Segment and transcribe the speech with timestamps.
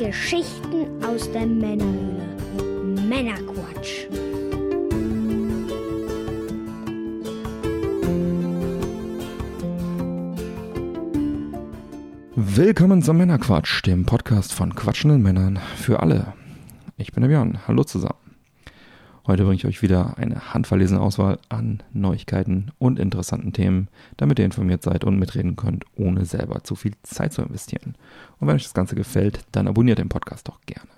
[0.00, 2.26] Geschichten aus der Männerhöhle.
[3.06, 4.06] Männerquatsch.
[12.34, 16.32] Willkommen zum Männerquatsch, dem Podcast von quatschenden Männern für alle.
[16.96, 17.58] Ich bin der Björn.
[17.68, 18.19] Hallo zusammen.
[19.26, 24.46] Heute bringe ich euch wieder eine handverlesene Auswahl an Neuigkeiten und interessanten Themen, damit ihr
[24.46, 27.96] informiert seid und mitreden könnt, ohne selber zu viel Zeit zu investieren.
[28.38, 30.88] Und wenn euch das Ganze gefällt, dann abonniert den Podcast doch gerne.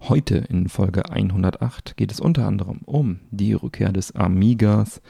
[0.00, 5.00] Heute in Folge 108 geht es unter anderem um die Rückkehr des Amigas,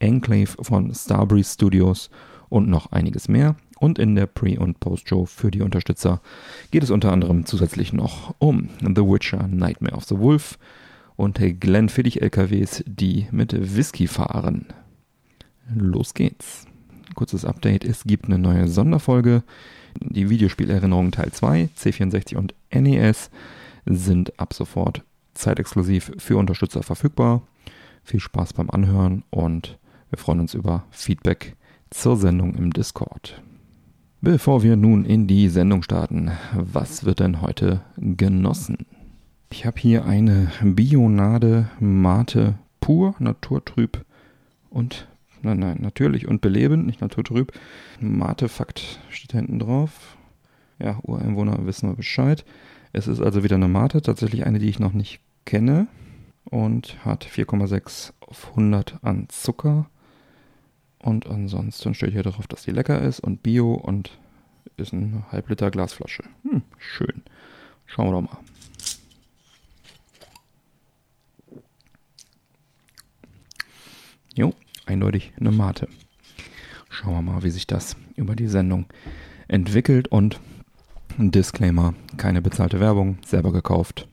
[0.00, 2.10] Enclave von Starbreeze Studios
[2.50, 3.56] und noch einiges mehr.
[3.78, 6.20] Und in der Pre- und Post-Show für die Unterstützer
[6.70, 10.58] geht es unter anderem zusätzlich noch um The Witcher Nightmare of the Wolf,
[11.16, 14.66] und Glenfiddich-LKWs, die mit Whisky fahren.
[15.74, 16.66] Los geht's.
[17.14, 19.44] Kurzes Update, es gibt eine neue Sonderfolge.
[20.00, 23.30] Die Videospielerinnerungen Teil 2, C64 und NES
[23.86, 25.02] sind ab sofort
[25.34, 27.42] zeitexklusiv für Unterstützer verfügbar.
[28.02, 29.78] Viel Spaß beim Anhören und
[30.10, 31.56] wir freuen uns über Feedback
[31.90, 33.40] zur Sendung im Discord.
[34.20, 38.86] Bevor wir nun in die Sendung starten, was wird denn heute genossen?
[39.56, 44.04] Ich habe hier eine Bionade Mate pur, naturtrüb
[44.68, 45.06] und
[45.42, 47.52] nein, nein, natürlich und belebend, nicht naturtrüb.
[48.00, 50.16] Mate-Fakt steht hinten drauf.
[50.80, 52.44] Ja, Ureinwohner wissen wir Bescheid.
[52.92, 55.86] Es ist also wieder eine Mate, tatsächlich eine, die ich noch nicht kenne
[56.50, 59.88] und hat 4,6 auf 100 an Zucker.
[60.98, 64.18] Und ansonsten steht hier drauf, dass die lecker ist und bio und
[64.76, 66.24] ist eine Halbliter Glasflasche.
[66.42, 67.22] Hm, schön.
[67.86, 68.38] Schauen wir doch mal.
[74.36, 74.52] Jo,
[74.84, 75.86] eindeutig eine Mate.
[76.90, 78.86] Schauen wir mal, wie sich das über die Sendung
[79.46, 80.40] entwickelt und
[81.18, 84.08] ein Disclaimer, keine bezahlte Werbung, selber gekauft.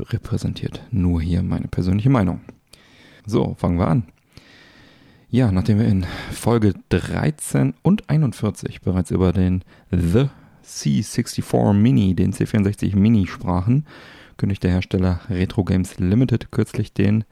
[0.00, 2.42] Repräsentiert nur hier meine persönliche Meinung.
[3.26, 4.04] So, fangen wir an.
[5.30, 10.28] Ja, nachdem wir in Folge 13 und 41 bereits über den The
[10.64, 13.84] C64 Mini, den C64 Mini sprachen,
[14.36, 17.24] kündigt der Hersteller Retro Games Limited kürzlich den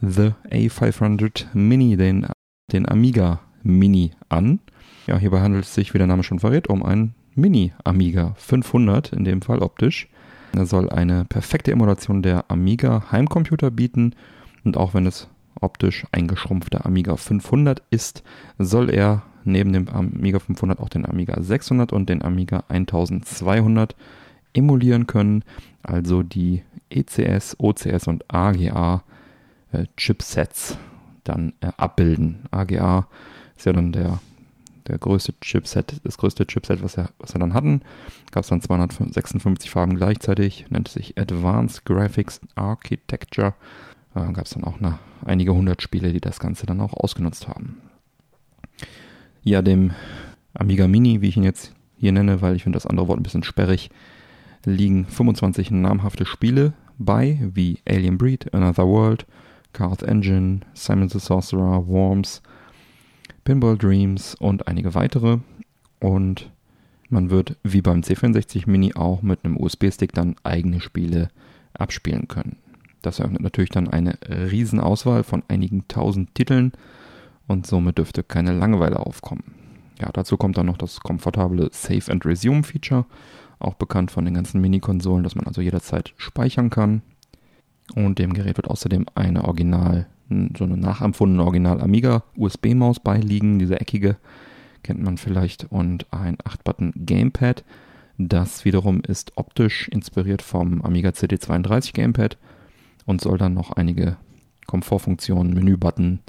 [0.00, 2.26] The A500 Mini, den,
[2.72, 4.60] den Amiga Mini an.
[5.06, 9.12] Ja, hierbei handelt es sich, wie der Name schon verrät, um einen Mini Amiga 500,
[9.12, 10.08] in dem Fall optisch.
[10.52, 14.14] Er soll eine perfekte Emulation der Amiga Heimcomputer bieten
[14.64, 15.28] und auch wenn es
[15.60, 18.22] optisch eingeschrumpfter Amiga 500 ist,
[18.58, 23.94] soll er neben dem Amiga 500 auch den Amiga 600 und den Amiga 1200
[24.52, 25.44] emulieren können,
[25.82, 29.04] also die ECS, OCS und AGA
[29.72, 30.76] äh, Chipsets
[31.24, 32.44] dann äh, abbilden.
[32.50, 33.06] AGA
[33.56, 34.20] ist ja dann der,
[34.86, 37.82] der größte Chipset, das größte Chipset, was wir, was wir dann hatten.
[38.32, 43.54] Gab es dann 256 Farben gleichzeitig, nennt sich Advanced Graphics Architecture.
[44.14, 47.48] Äh, Gab es dann auch eine, einige hundert Spiele, die das Ganze dann auch ausgenutzt
[47.48, 47.78] haben.
[49.42, 49.92] Ja, dem
[50.54, 53.22] Amiga Mini, wie ich ihn jetzt hier nenne, weil ich finde das andere Wort ein
[53.22, 53.90] bisschen sperrig,
[54.64, 59.26] liegen 25 namhafte Spiele bei, wie Alien Breed, Another World,
[59.72, 62.42] Carth Engine, Simon the Sorcerer, Worms,
[63.44, 65.38] Pinball Dreams und einige weitere.
[66.00, 66.50] Und
[67.08, 71.28] man wird wie beim C64 Mini auch mit einem USB-Stick dann eigene Spiele
[71.74, 72.56] abspielen können.
[73.02, 76.72] Das eröffnet natürlich dann eine Riesenauswahl von einigen tausend Titeln
[77.46, 79.54] und somit dürfte keine Langeweile aufkommen.
[80.00, 83.06] Ja, dazu kommt dann noch das komfortable Save and Resume Feature,
[83.58, 87.02] auch bekannt von den ganzen Mini-Konsolen, dass man also jederzeit speichern kann.
[87.94, 90.06] Und dem Gerät wird außerdem eine Original,
[90.56, 94.16] so eine nachempfundene Original Amiga USB-Maus beiliegen, diese eckige,
[94.82, 97.64] kennt man vielleicht, und ein 8-Button Gamepad.
[98.18, 102.38] Das wiederum ist optisch inspiriert vom Amiga CD32 Gamepad
[103.06, 104.16] und soll dann noch einige
[104.66, 106.20] Komfortfunktionen, Menübutton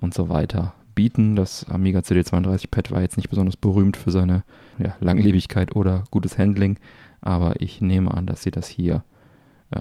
[0.00, 1.36] und so weiter bieten.
[1.36, 4.44] Das Amiga CD32 Pad war jetzt nicht besonders berühmt für seine
[4.78, 6.78] ja, Langlebigkeit oder gutes Handling,
[7.20, 9.04] aber ich nehme an, dass sie das hier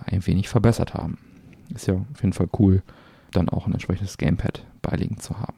[0.06, 1.18] ein wenig verbessert haben.
[1.74, 2.84] Ist ja auf jeden Fall cool,
[3.31, 5.57] dann auch ein entsprechendes Gamepad beiliegen zu haben.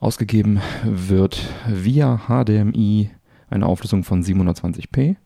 [0.00, 3.10] Ausgegeben wird via HDMI
[3.48, 5.16] eine Auflösung von 720p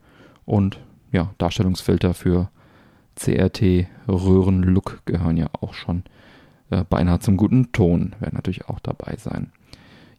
[0.45, 0.79] und
[1.13, 2.51] ja, Darstellungsfilter für
[3.17, 6.05] CRT, Röhren, Look gehören ja auch schon
[6.71, 9.53] äh, beinahe zum guten Ton, werden natürlich auch dabei sein.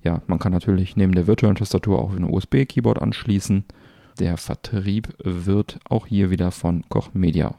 [0.03, 3.65] Ja, man kann natürlich neben der virtuellen Tastatur auch ein USB-Keyboard anschließen.
[4.19, 7.55] Der Vertrieb wird auch hier wieder von Koch Media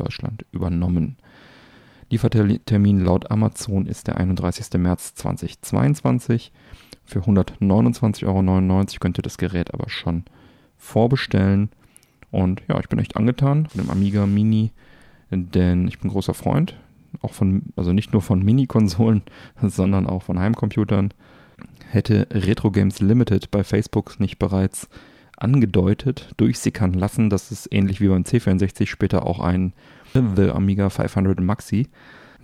[0.00, 1.16] Deutschland übernommen.
[2.10, 4.78] Liefertermin laut Amazon ist der 31.
[4.78, 6.52] März 2022.
[7.04, 10.24] Für 129,99 Euro könnt ihr das Gerät aber schon
[10.76, 11.70] vorbestellen.
[12.30, 14.72] Und ja, ich bin echt angetan von dem Amiga Mini,
[15.30, 16.76] denn ich bin großer Freund,
[17.22, 19.22] auch von, also nicht nur von Mini-Konsolen,
[19.62, 21.14] sondern auch von Heimcomputern.
[21.90, 24.88] Hätte Retro Games Limited bei Facebook nicht bereits
[25.40, 29.72] angedeutet, durchsickern lassen, dass es ähnlich wie beim C64 später auch ein
[30.12, 31.88] The Amiga 500 Maxi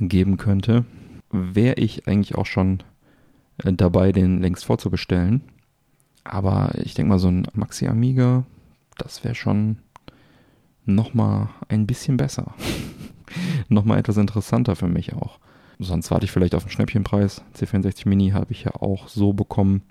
[0.00, 0.84] geben könnte,
[1.31, 2.82] wäre ich eigentlich auch schon
[3.62, 5.43] äh, dabei, den längst vorzubestellen.
[6.25, 8.44] Aber ich denke mal, so ein Maxi Amiga,
[8.98, 9.78] das wäre schon
[10.84, 12.54] nochmal ein bisschen besser.
[13.69, 15.38] nochmal etwas interessanter für mich auch.
[15.78, 17.43] Sonst warte ich vielleicht auf einen Schnäppchenpreis.
[17.54, 19.82] C64 Mini habe ich ja auch so bekommen.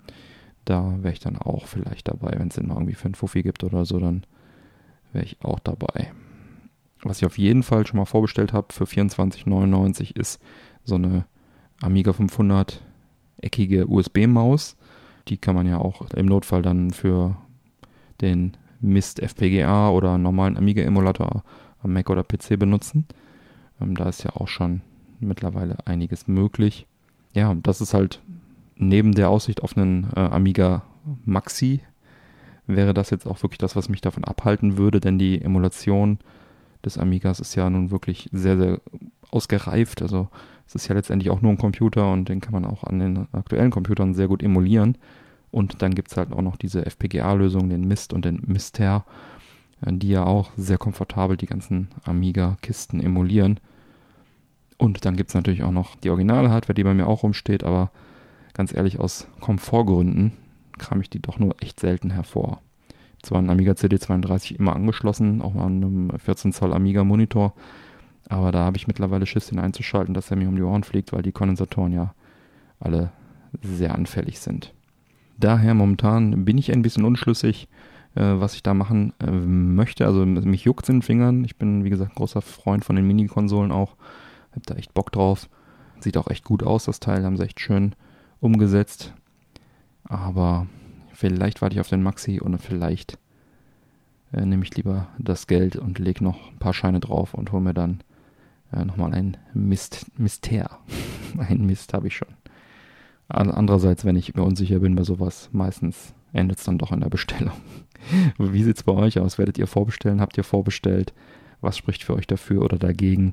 [0.66, 3.42] Da wäre ich dann auch vielleicht dabei, wenn es den mal irgendwie für einen Fuffi
[3.42, 4.24] gibt oder so, dann
[5.12, 6.12] wäre ich auch dabei.
[7.02, 10.40] Was ich auf jeden Fall schon mal vorbestellt habe für 24,99 ist
[10.84, 11.24] so eine
[11.80, 12.82] Amiga 500
[13.40, 14.76] eckige USB-Maus.
[15.28, 17.36] Die kann man ja auch im Notfall dann für
[18.20, 21.44] den Mist FPGA oder normalen Amiga-Emulator
[21.82, 23.06] am Mac oder PC benutzen.
[23.80, 24.80] Ähm, da ist ja auch schon
[25.20, 26.86] mittlerweile einiges möglich.
[27.34, 28.20] Ja, das ist halt
[28.76, 30.82] neben der Aussicht auf einen äh, Amiga
[31.24, 31.80] Maxi
[32.66, 36.18] wäre das jetzt auch wirklich das, was mich davon abhalten würde, denn die Emulation
[36.84, 38.80] des Amigas ist ja nun wirklich sehr, sehr
[39.30, 40.02] ausgereift.
[40.02, 40.28] Also
[40.66, 43.28] es ist ja letztendlich auch nur ein Computer und den kann man auch an den
[43.32, 44.98] aktuellen Computern sehr gut emulieren.
[45.50, 49.04] Und dann gibt es halt auch noch diese FPGA-Lösung, den Mist und den Mister,
[49.80, 53.60] äh, die ja auch sehr komfortabel die ganzen Amiga-Kisten emulieren.
[54.78, 57.90] Und dann gibt es natürlich auch noch die Original-Hardware, die bei mir auch rumsteht, aber
[58.56, 60.32] ganz ehrlich, aus Komfortgründen
[60.78, 62.60] kam ich die doch nur echt selten hervor.
[63.22, 67.54] Zwar ein Amiga CD32 immer angeschlossen, auch an einem 14 Zoll Amiga Monitor,
[68.28, 71.12] aber da habe ich mittlerweile Schiss, ihn einzuschalten, dass er mir um die Ohren fliegt,
[71.12, 72.14] weil die Kondensatoren ja
[72.80, 73.12] alle
[73.62, 74.72] sehr anfällig sind.
[75.38, 77.68] Daher momentan bin ich ein bisschen unschlüssig,
[78.14, 80.06] äh, was ich da machen äh, möchte.
[80.06, 81.44] Also mich juckt es in den Fingern.
[81.44, 83.96] Ich bin, wie gesagt, großer Freund von den Mini-Konsolen auch.
[84.52, 85.48] Hab da echt Bock drauf.
[86.00, 87.24] Sieht auch echt gut aus, das Teil.
[87.24, 87.94] Haben sie echt schön
[88.40, 89.12] umgesetzt.
[90.04, 90.66] Aber
[91.12, 93.18] vielleicht warte ich auf den Maxi und vielleicht
[94.32, 97.62] äh, nehme ich lieber das Geld und lege noch ein paar Scheine drauf und hole
[97.62, 98.02] mir dann
[98.72, 100.78] äh, nochmal ein Mist, Mister.
[101.38, 102.28] ein Mist habe ich schon.
[103.28, 107.08] Andererseits, wenn ich mir unsicher bin bei sowas, meistens endet es dann doch in der
[107.08, 107.56] Bestellung.
[108.38, 109.36] Wie sieht es bei euch aus?
[109.36, 110.20] Werdet ihr vorbestellen?
[110.20, 111.12] Habt ihr vorbestellt?
[111.60, 113.32] Was spricht für euch dafür oder dagegen?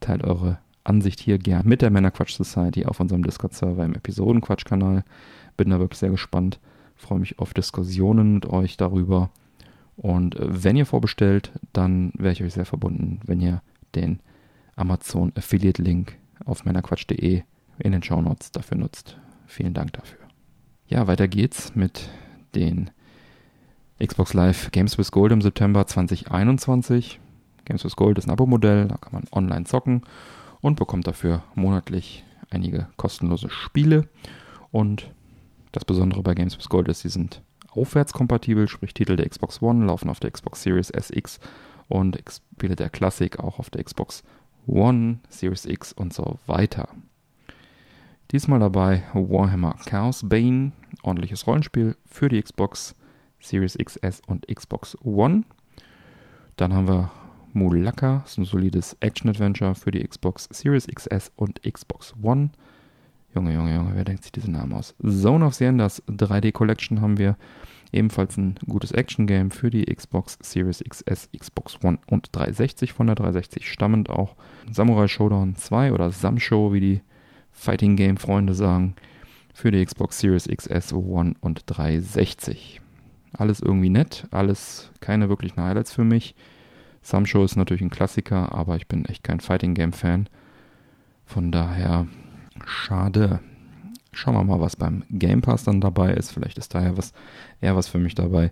[0.00, 5.04] Teilt eure Ansicht hier gern mit der Männerquatsch Society auf unserem Discord-Server im Episodenquatsch-Kanal.
[5.56, 6.58] Bin da wirklich sehr gespannt.
[6.96, 9.30] Freue mich auf Diskussionen mit euch darüber.
[9.96, 13.62] Und äh, wenn ihr vorbestellt, dann wäre ich euch sehr verbunden, wenn ihr
[13.94, 14.20] den
[14.76, 17.42] Amazon Affiliate Link auf männerquatsch.de
[17.78, 19.18] in den Show Notes dafür nutzt.
[19.46, 20.18] Vielen Dank dafür.
[20.86, 22.08] Ja, weiter geht's mit
[22.54, 22.90] den
[24.04, 27.20] Xbox Live Games with Gold im September 2021.
[27.66, 30.02] Games with Gold ist ein Abo-Modell, da kann man online zocken
[30.60, 34.08] und bekommt dafür monatlich einige kostenlose Spiele.
[34.70, 35.10] Und
[35.72, 39.86] das Besondere bei Games with Gold ist, sie sind aufwärtskompatibel, sprich Titel der Xbox One
[39.86, 41.40] laufen auf der Xbox Series SX
[41.88, 44.22] und Spiele der Classic auch auf der Xbox
[44.66, 46.88] One, Series X und so weiter.
[48.30, 50.72] Diesmal dabei Warhammer Chaos Bane,
[51.02, 52.94] ordentliches Rollenspiel für die Xbox
[53.40, 55.44] Series XS und Xbox One.
[56.56, 57.10] Dann haben wir
[57.52, 62.50] Mulaka, ist ein solides Action-Adventure für die Xbox Series XS und Xbox One.
[63.34, 64.94] Junge, Junge, Junge, wer denkt sich diesen Namen aus?
[65.02, 67.36] Zone of the Enders 3D Collection haben wir.
[67.92, 73.16] Ebenfalls ein gutes Action-Game für die Xbox Series XS, Xbox One und 360 von der
[73.16, 74.36] 360 stammend auch.
[74.70, 77.00] Samurai Showdown 2 oder Samshow, wie die
[77.50, 78.94] Fighting Game Freunde sagen,
[79.52, 82.80] für die Xbox Series XS, One und 360.
[83.32, 86.36] Alles irgendwie nett, alles keine wirklichen Highlights für mich.
[87.02, 90.28] Samshow ist natürlich ein Klassiker, aber ich bin echt kein Fighting Game Fan.
[91.24, 92.06] Von daher
[92.66, 93.40] schade.
[94.12, 96.32] Schauen wir mal, was beim Game Pass dann dabei ist.
[96.32, 97.12] Vielleicht ist daher was
[97.60, 98.50] eher was für mich dabei.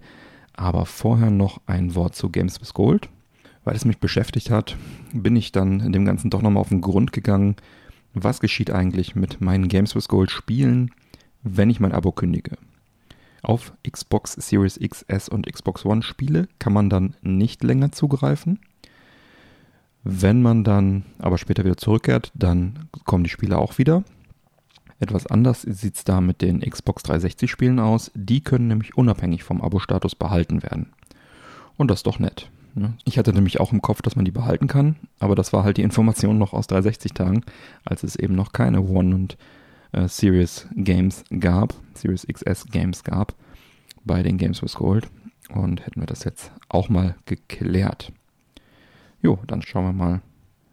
[0.55, 3.09] Aber vorher noch ein Wort zu Games with Gold.
[3.65, 4.77] Weil es mich beschäftigt hat,
[5.13, 7.57] bin ich dann in dem Ganzen doch nochmal auf den Grund gegangen.
[8.15, 10.91] Was geschieht eigentlich mit meinen Games with Gold Spielen,
[11.43, 12.57] wenn ich mein Abo kündige?
[13.43, 18.59] Auf Xbox Series XS und Xbox One Spiele kann man dann nicht länger zugreifen.
[20.05, 24.05] Wenn man dann aber später wieder zurückkehrt, dann kommen die Spiele auch wieder.
[25.01, 28.11] Etwas anders sieht es da mit den Xbox 360 Spielen aus.
[28.15, 30.93] Die können nämlich unabhängig vom Abo-Status behalten werden.
[31.77, 32.51] Und das ist doch nett.
[32.75, 32.95] Ne?
[33.05, 35.77] Ich hatte nämlich auch im Kopf, dass man die behalten kann, aber das war halt
[35.77, 37.45] die Information noch aus 360 Tagen,
[37.85, 39.37] als es eben noch keine One und
[39.93, 43.35] äh, Series Games gab, Series XS Games gab
[44.05, 45.09] bei den Games with Gold.
[45.51, 48.13] und hätten wir das jetzt auch mal geklärt.
[49.23, 50.21] Jo, dann schauen wir mal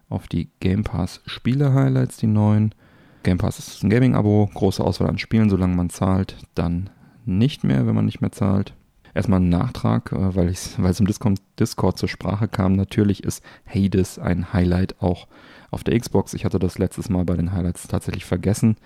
[0.08, 2.74] auf die Game Pass Spiele Highlights, die neuen.
[3.22, 6.90] Game Pass ist ein Gaming-Abo, große Auswahl an Spielen, solange man zahlt, dann
[7.24, 8.74] nicht mehr, wenn man nicht mehr zahlt.
[9.14, 12.74] Erstmal ein Nachtrag, äh, weil es im Discord, Discord zur Sprache kam.
[12.74, 15.26] Natürlich ist Hades ein Highlight auch
[15.70, 16.34] auf der Xbox.
[16.34, 18.76] Ich hatte das letztes Mal bei den Highlights tatsächlich vergessen,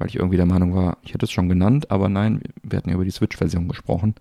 [0.00, 2.88] weil ich irgendwie der Meinung war, ich hätte es schon genannt, aber nein, wir hatten
[2.88, 4.14] ja über die Switch-Version gesprochen.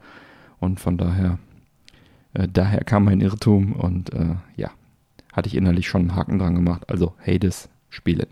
[0.59, 1.39] Und von daher,
[2.33, 4.71] äh, daher kam mein Irrtum und äh, ja,
[5.31, 6.89] hatte ich innerlich schon einen Haken dran gemacht.
[6.89, 8.27] Also Hades spielen.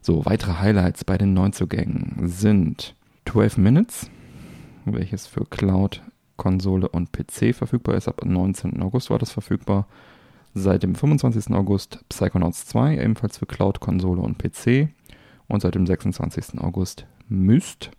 [0.00, 2.94] So, weitere Highlights bei den Neuzugängen sind
[3.26, 4.10] 12 Minutes,
[4.86, 6.00] welches für Cloud
[6.38, 8.08] Konsole und PC verfügbar ist.
[8.08, 8.80] Ab 19.
[8.80, 9.86] August war das verfügbar.
[10.54, 11.54] Seit dem 25.
[11.54, 14.88] August Psychonauts 2, ebenfalls für Cloud, Konsole und PC.
[15.50, 16.60] Und seit dem 26.
[16.60, 17.90] August Myst,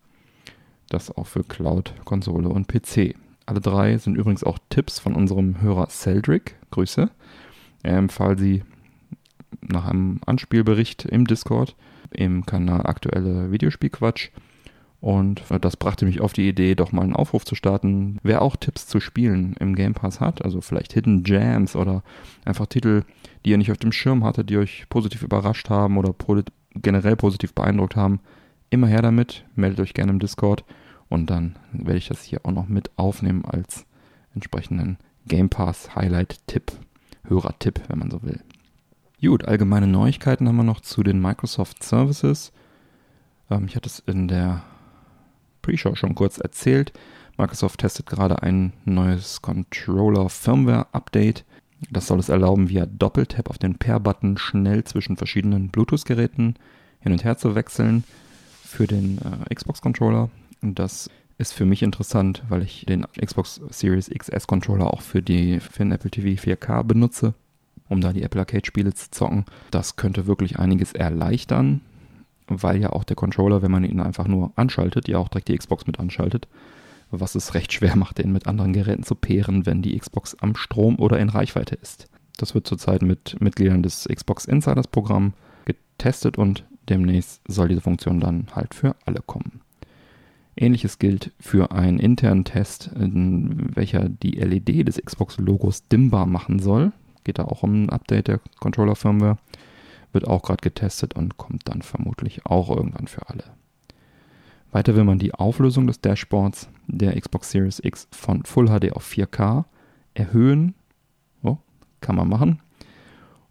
[0.88, 3.15] das auch für Cloud, Konsole und PC.
[3.46, 6.55] Alle drei sind übrigens auch Tipps von unserem Hörer Celdric.
[6.72, 7.12] Grüße.
[7.84, 8.63] Er empfahl sie
[9.62, 11.75] nach einem Anspielbericht im Discord
[12.10, 14.29] im Kanal Aktuelle Videospielquatsch
[15.01, 18.20] und das brachte mich auf die Idee, doch mal einen Aufruf zu starten.
[18.24, 22.01] Wer auch Tipps zu Spielen im Game Pass hat, also vielleicht Hidden Jams oder
[22.46, 23.03] einfach Titel,
[23.43, 26.13] die ihr nicht auf dem Schirm hattet, die euch positiv überrascht haben oder
[26.75, 28.19] generell positiv beeindruckt haben,
[28.69, 29.45] immer her damit.
[29.55, 30.63] Meldet euch gerne im Discord
[31.09, 33.85] und dann werde ich das hier auch noch mit aufnehmen als
[34.33, 34.97] entsprechenden
[35.27, 36.71] Game Pass Highlight-Tipp.
[37.27, 38.41] Hörer-Tipp, wenn man so will.
[39.21, 42.51] Gut, allgemeine Neuigkeiten haben wir noch zu den Microsoft Services.
[43.49, 44.63] Ähm, ich hatte es in der
[45.61, 46.91] Pre-Show schon kurz erzählt.
[47.37, 51.45] Microsoft testet gerade ein neues Controller-Firmware-Update.
[51.89, 56.55] Das soll es erlauben, via Doppeltap auf den Pair-Button schnell zwischen verschiedenen Bluetooth-Geräten
[57.00, 58.03] hin und her zu wechseln
[58.63, 60.29] für den äh, Xbox-Controller.
[60.61, 65.79] Das ist für mich interessant, weil ich den Xbox Series XS-Controller auch für, die, für
[65.79, 67.33] den Apple TV 4K benutze,
[67.89, 69.45] um da die Apple Arcade-Spiele zu zocken.
[69.71, 71.81] Das könnte wirklich einiges erleichtern
[72.59, 75.57] weil ja auch der Controller, wenn man ihn einfach nur anschaltet, ja auch direkt die
[75.57, 76.47] Xbox mit anschaltet,
[77.12, 80.56] was es recht schwer macht, den mit anderen Geräten zu peeren, wenn die Xbox am
[80.56, 82.08] Strom oder in Reichweite ist.
[82.38, 85.34] Das wird zurzeit mit Mitgliedern des Xbox Insiders Programm
[85.65, 89.62] getestet und demnächst soll diese Funktion dann halt für alle kommen.
[90.56, 96.91] Ähnliches gilt für einen internen Test, welcher die LED des Xbox-Logos dimmbar machen soll.
[97.24, 99.38] Geht da auch um ein Update der Controller-Firmware.
[100.12, 103.44] Wird auch gerade getestet und kommt dann vermutlich auch irgendwann für alle.
[104.71, 109.05] Weiter will man die Auflösung des Dashboards der Xbox Series X von Full HD auf
[109.05, 109.65] 4K
[110.13, 110.75] erhöhen.
[111.43, 111.57] Oh,
[111.99, 112.59] kann man machen.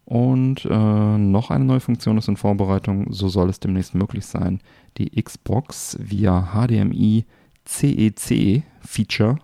[0.07, 3.13] Und äh, noch eine neue Funktion ist in Vorbereitung.
[3.13, 4.61] So soll es demnächst möglich sein,
[4.99, 7.27] die Xbox via HDMI
[7.65, 9.39] CEC Feature,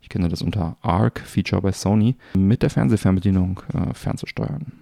[0.00, 4.72] ich kenne das unter ARC Feature bei Sony, mit der Fernsehfernbedienung äh, fernzusteuern.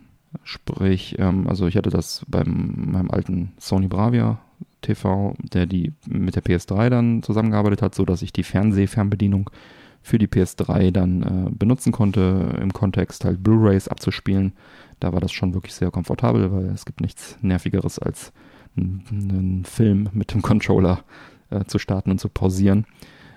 [0.43, 4.39] Sprich, ähm, also ich hatte das beim meinem alten Sony Bravia
[4.83, 9.51] TV, der die mit der PS3 dann zusammengearbeitet hat, so dass ich die Fernsehfernbedienung
[10.03, 14.53] für die PS3 dann äh, benutzen konnte, im Kontext halt Blu-rays abzuspielen.
[15.01, 18.33] Da war das schon wirklich sehr komfortabel, weil es gibt nichts nervigeres als
[18.77, 21.05] einen Film mit dem Controller
[21.51, 22.87] äh, zu starten und zu pausieren.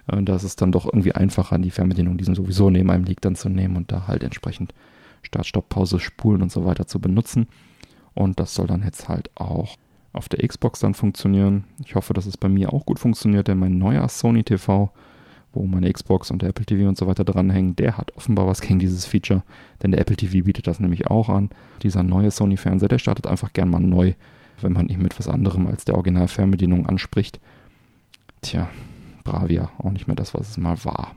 [0.08, 3.26] Äh, da ist es dann doch irgendwie einfacher, die Fernbedienung, die sowieso neben einem liegt,
[3.26, 4.74] dann zu nehmen und da halt entsprechend
[5.22, 7.48] Start, Stopp, Pause, Spulen und so weiter zu benutzen.
[8.14, 9.76] Und das soll dann jetzt halt auch
[10.16, 11.66] auf der Xbox dann funktionieren.
[11.84, 14.92] Ich hoffe, dass es bei mir auch gut funktioniert, denn mein neuer Sony TV,
[15.54, 18.62] wo meine Xbox und der Apple TV und so weiter dranhängen, der hat offenbar was
[18.62, 19.44] gegen dieses Feature,
[19.82, 21.50] denn der Apple TV bietet das nämlich auch an.
[21.84, 24.14] Dieser neue Sony Fernseher, der startet einfach gern mal neu,
[24.62, 27.40] wenn man ihn mit was anderem als der Original-Fernbedienung anspricht.
[28.42, 28.70] Tja,
[29.24, 31.16] Bravia, auch nicht mehr das, was es mal war.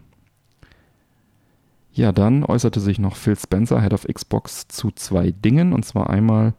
[1.93, 5.73] Ja, dann äußerte sich noch Phil Spencer, Head of Xbox, zu zwei Dingen.
[5.73, 6.55] Und zwar einmal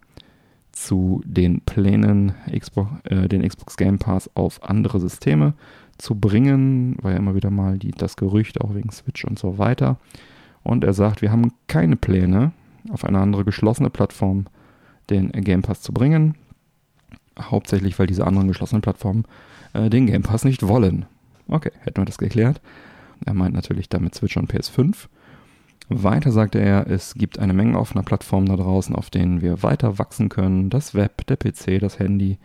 [0.72, 5.54] zu den Plänen, Xbox, äh, den Xbox Game Pass auf andere Systeme
[5.98, 6.96] zu bringen.
[7.02, 9.98] War ja immer wieder mal die, das Gerücht, auch wegen Switch und so weiter.
[10.62, 12.52] Und er sagt, wir haben keine Pläne,
[12.90, 14.46] auf eine andere geschlossene Plattform
[15.08, 16.34] den Game Pass zu bringen.
[17.38, 19.24] Hauptsächlich, weil diese anderen geschlossenen Plattformen
[19.72, 21.06] äh, den Game Pass nicht wollen.
[21.48, 22.60] Okay, hätten wir das geklärt.
[23.24, 25.08] Er meint natürlich damit Switch und PS5.
[25.92, 29.98] Weiter sagte er, es gibt eine Menge offener Plattformen da draußen, auf denen wir weiter
[29.98, 30.70] wachsen können.
[30.70, 32.38] Das Web, der PC, das Handy.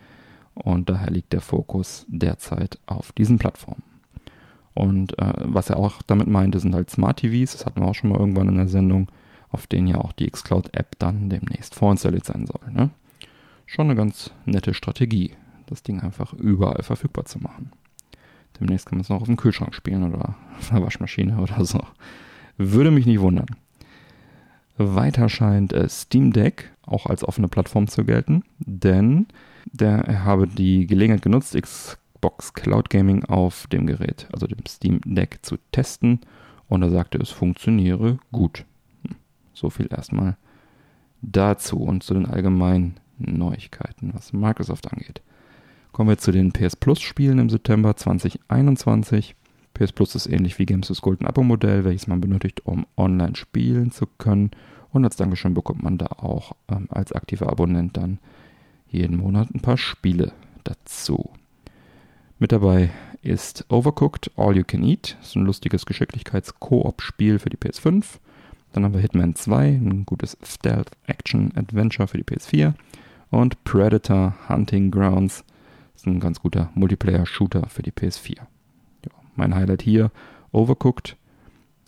[0.54, 3.84] Und daher liegt der Fokus derzeit auf diesen Plattformen.
[4.74, 7.94] Und äh, was er auch damit meinte, sind halt Smart TVs, das hatten wir auch
[7.94, 9.08] schon mal irgendwann in der Sendung,
[9.48, 12.72] auf denen ja auch die Xcloud-App dann demnächst vorinstalliert sein soll.
[12.72, 12.90] Ne?
[13.64, 15.32] Schon eine ganz nette Strategie,
[15.66, 17.70] das Ding einfach überall verfügbar zu machen.
[18.60, 21.80] Demnächst kann man es noch auf dem Kühlschrank spielen oder auf einer Waschmaschine oder so.
[22.56, 23.46] Würde mich nicht wundern.
[24.78, 29.26] Weiter scheint äh, Steam Deck auch als offene Plattform zu gelten, denn
[29.72, 35.40] der habe die Gelegenheit genutzt, Xbox Cloud Gaming auf dem Gerät, also dem Steam Deck,
[35.42, 36.20] zu testen
[36.68, 38.64] und er sagte, es funktioniere gut.
[39.06, 39.16] Hm,
[39.52, 40.36] so viel erstmal
[41.22, 45.22] dazu und zu den allgemeinen Neuigkeiten, was Microsoft angeht.
[45.92, 49.34] Kommen wir zu den PS Plus Spielen im September 2021.
[49.76, 53.36] PS Plus ist ähnlich wie Games with Golden Abo Modell, welches man benötigt, um online
[53.36, 54.50] spielen zu können.
[54.90, 58.18] Und als Dankeschön bekommt man da auch ähm, als aktiver Abonnent dann
[58.88, 60.32] jeden Monat ein paar Spiele
[60.64, 61.30] dazu.
[62.38, 62.90] Mit dabei
[63.20, 65.16] ist Overcooked All You Can Eat.
[65.20, 68.04] Das ein lustiges Geschicklichkeits-Koop-Spiel für die PS5.
[68.72, 72.72] Dann haben wir Hitman 2, ein gutes Stealth-Action-Adventure für die PS4.
[73.30, 75.44] Und Predator Hunting Grounds.
[75.94, 78.38] Ist ein ganz guter Multiplayer-Shooter für die PS4.
[79.36, 80.10] Mein Highlight hier,
[80.52, 81.16] Overcooked.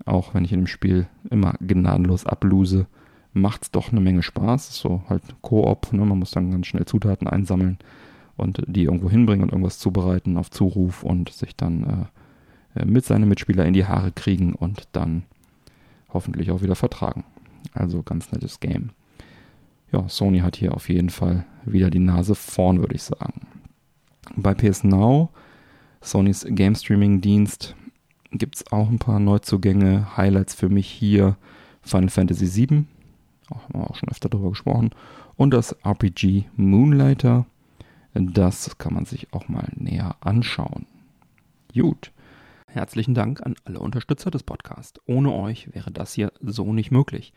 [0.04, 2.86] Auch wenn ich in dem Spiel immer gnadenlos abluse,
[3.32, 4.78] macht es doch eine Menge Spaß.
[4.78, 6.04] So halt Koop, ne?
[6.04, 7.78] man muss dann ganz schnell Zutaten einsammeln
[8.36, 12.08] und die irgendwo hinbringen und irgendwas zubereiten auf Zuruf und sich dann
[12.74, 15.24] äh, mit seinen Mitspieler in die Haare kriegen und dann
[16.10, 17.24] hoffentlich auch wieder vertragen.
[17.74, 18.90] Also ganz nettes Game.
[19.92, 23.46] Ja, Sony hat hier auf jeden Fall wieder die Nase vorn, würde ich sagen.
[24.36, 25.30] Bei PS Now,
[26.08, 27.76] Sonys Game Streaming Dienst,
[28.32, 30.16] gibt es auch ein paar Neuzugänge.
[30.16, 31.36] Highlights für mich hier
[31.82, 32.84] Final Fantasy VII,
[33.50, 34.90] auch haben wir auch schon öfter darüber gesprochen,
[35.36, 37.44] und das RPG Moonlighter.
[38.14, 40.86] Das kann man sich auch mal näher anschauen.
[41.74, 42.10] Gut.
[42.68, 45.00] Herzlichen Dank an alle Unterstützer des Podcasts.
[45.06, 47.34] Ohne euch wäre das hier so nicht möglich.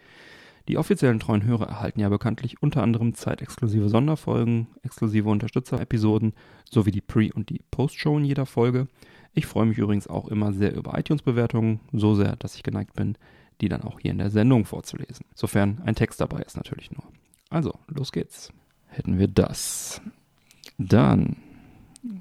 [0.68, 6.34] Die offiziellen treuen Hörer erhalten ja bekanntlich unter anderem zeitexklusive Sonderfolgen, exklusive Unterstützer-Episoden
[6.70, 8.88] sowie die Pre- und die Post-Show in jeder Folge.
[9.34, 13.18] Ich freue mich übrigens auch immer sehr über iTunes-Bewertungen, so sehr, dass ich geneigt bin,
[13.62, 15.26] die dann auch hier in der Sendung vorzulesen.
[15.36, 17.04] Sofern ein Text dabei ist natürlich nur.
[17.50, 18.52] Also, los geht's.
[18.88, 20.02] Hätten wir das.
[20.78, 21.38] Dann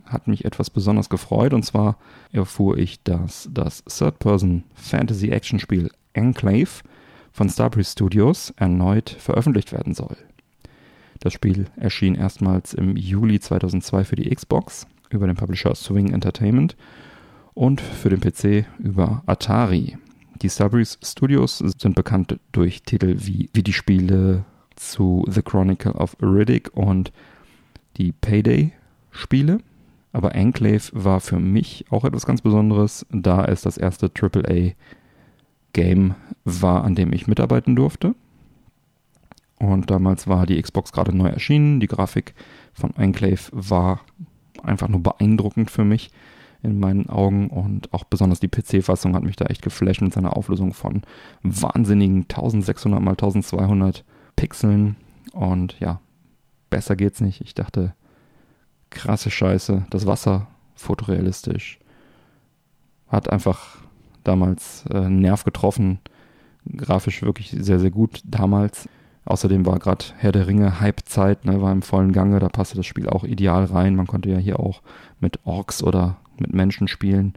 [0.05, 1.97] hat mich etwas besonders gefreut und zwar
[2.33, 6.83] erfuhr ich, dass das Third-Person-Fantasy-Action-Spiel Enclave
[7.33, 10.17] von Starbreeze Studios erneut veröffentlicht werden soll.
[11.21, 16.77] Das Spiel erschien erstmals im Juli 2002 für die Xbox über den Publisher Swing Entertainment
[17.55, 19.99] und für den PC über Atari.
[20.41, 24.45] Die Starbreeze Studios sind bekannt durch Titel wie, wie die Spiele
[24.77, 27.13] zu The Chronicle of Riddick und
[27.99, 29.59] die Payday-Spiele.
[30.13, 34.13] Aber Enclave war für mich auch etwas ganz Besonderes, da es das erste
[35.73, 38.15] AAA-Game war, an dem ich mitarbeiten durfte.
[39.59, 41.81] Und damals war die Xbox gerade neu erschienen.
[41.81, 42.35] Die Grafik
[42.73, 44.01] von Enclave war
[44.63, 46.11] einfach nur beeindruckend für mich
[46.63, 50.37] in meinen Augen und auch besonders die PC-Fassung hat mich da echt geflasht mit seiner
[50.37, 51.03] Auflösung von
[51.43, 54.05] wahnsinnigen 1600 mal 1200
[54.37, 54.97] Pixeln
[55.33, 56.01] und ja,
[56.69, 57.41] besser geht's nicht.
[57.41, 57.95] Ich dachte,
[58.91, 61.79] krasse Scheiße, das Wasser fotorealistisch.
[63.09, 63.80] Hat einfach
[64.25, 65.99] damals äh, Nerv getroffen.
[66.77, 68.89] Grafisch wirklich sehr, sehr gut damals.
[69.25, 72.87] Außerdem war gerade Herr der Ringe Hype-Zeit, ne, war im vollen Gange, da passte das
[72.87, 73.95] Spiel auch ideal rein.
[73.95, 74.83] Man konnte ja hier auch
[75.21, 77.35] mit Orks oder mit Menschen spielen.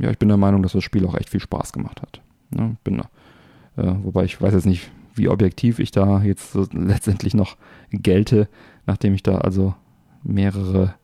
[0.00, 2.20] Ja, ich bin der Meinung, dass das Spiel auch echt viel Spaß gemacht hat.
[2.50, 7.34] Ne, bin, äh, wobei ich weiß jetzt nicht, wie objektiv ich da jetzt so letztendlich
[7.34, 7.56] noch
[7.90, 8.48] gelte,
[8.86, 9.74] nachdem ich da also
[10.22, 10.94] mehrere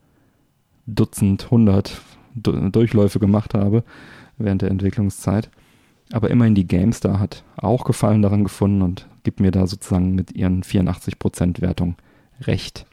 [0.87, 2.00] Dutzend, hundert
[2.35, 3.85] Durchläufe gemacht habe
[4.38, 5.51] während der Entwicklungszeit.
[6.12, 10.33] Aber immerhin die GameStar hat auch Gefallen daran gefunden und gibt mir da sozusagen mit
[10.33, 11.97] ihren 84% Wertung
[12.42, 12.87] recht.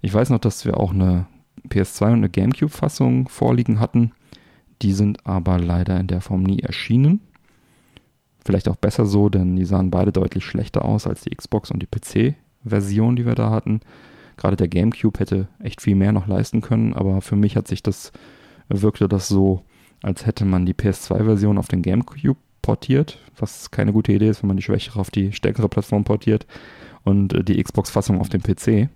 [0.00, 1.26] Ich weiß noch, dass wir auch eine
[1.68, 4.12] PS2 und eine GameCube-Fassung vorliegen hatten.
[4.82, 7.20] Die sind aber leider in der Form nie erschienen.
[8.44, 11.82] Vielleicht auch besser so, denn die sahen beide deutlich schlechter aus als die Xbox und
[11.82, 13.80] die PC-Version, die wir da hatten.
[14.36, 17.82] Gerade der GameCube hätte echt viel mehr noch leisten können, aber für mich hat sich
[17.82, 18.12] das,
[18.68, 19.64] wirkte das so,
[20.02, 24.48] als hätte man die PS2-Version auf den GameCube portiert, was keine gute Idee ist, wenn
[24.48, 26.46] man die schwächere auf die stärkere Plattform portiert
[27.04, 28.88] und äh, die Xbox-Fassung auf dem PC.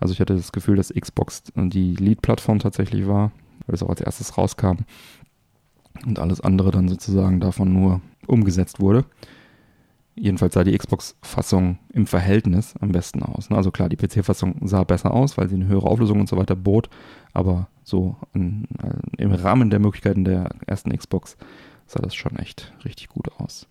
[0.00, 3.32] Also ich hatte das Gefühl, dass Xbox die Lead-Plattform tatsächlich war,
[3.66, 4.78] weil es auch als erstes rauskam
[6.04, 9.04] und alles andere dann sozusagen davon nur umgesetzt wurde.
[10.16, 13.50] Jedenfalls sah die Xbox-Fassung im Verhältnis am besten aus.
[13.50, 13.56] Ne?
[13.56, 16.54] Also klar, die PC-Fassung sah besser aus, weil sie eine höhere Auflösung und so weiter
[16.54, 16.88] bot,
[17.32, 21.36] aber so in, äh, im Rahmen der Möglichkeiten der ersten Xbox
[21.86, 23.68] sah das schon echt richtig gut aus.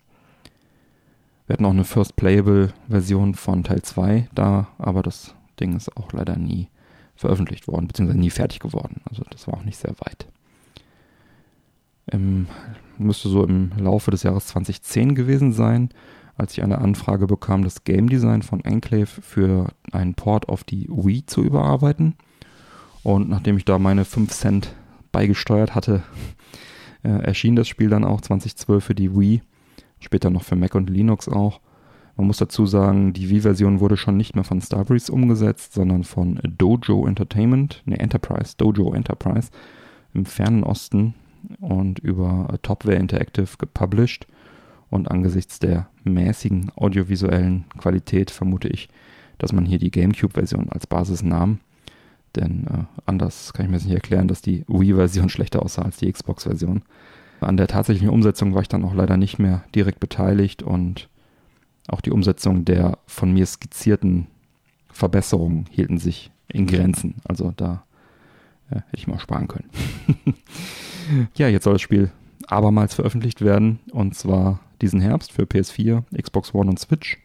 [1.46, 6.14] Wir hatten auch eine First Playable-Version von Teil 2 da, aber das Ding ist auch
[6.14, 6.70] leider nie
[7.16, 9.02] veröffentlicht worden, beziehungsweise nie fertig geworden.
[9.10, 10.28] Also das war auch nicht sehr weit.
[12.06, 12.48] Im,
[12.98, 15.90] müsste so im Laufe des Jahres 2010 gewesen sein,
[16.36, 20.88] als ich eine Anfrage bekam, das Game Design von Enclave für einen Port auf die
[20.90, 22.16] Wii zu überarbeiten.
[23.04, 24.74] Und nachdem ich da meine 5 Cent
[25.12, 26.04] beigesteuert hatte,
[27.04, 29.42] äh, erschien das Spiel dann auch 2012 für die Wii,
[30.00, 31.60] später noch für Mac und Linux auch.
[32.16, 36.40] Man muss dazu sagen, die Wii-Version wurde schon nicht mehr von Starbreeze umgesetzt, sondern von
[36.44, 39.50] Dojo Entertainment, ne Enterprise, Dojo Enterprise
[40.14, 41.16] im fernen Osten
[41.60, 44.28] und über Topware Interactive gepublished.
[44.92, 48.90] Und angesichts der mäßigen audiovisuellen Qualität vermute ich,
[49.40, 51.60] dass man hier die GameCube-Version als Basis nahm.
[52.36, 55.98] Denn äh, anders kann ich mir das nicht erklären, dass die Wii-Version schlechter aussah als
[55.98, 56.84] die Xbox-Version.
[57.42, 61.10] An der tatsächlichen Umsetzung war ich dann auch leider nicht mehr direkt beteiligt und
[61.88, 64.28] auch die Umsetzung der von mir skizzierten
[64.92, 67.16] Verbesserungen hielten sich in Grenzen.
[67.26, 67.84] Also da
[68.70, 69.70] äh, hätte ich mal sparen können.
[71.36, 72.12] ja, jetzt soll das Spiel
[72.48, 77.18] abermals veröffentlicht werden und zwar diesen Herbst für PS4, Xbox One und Switch.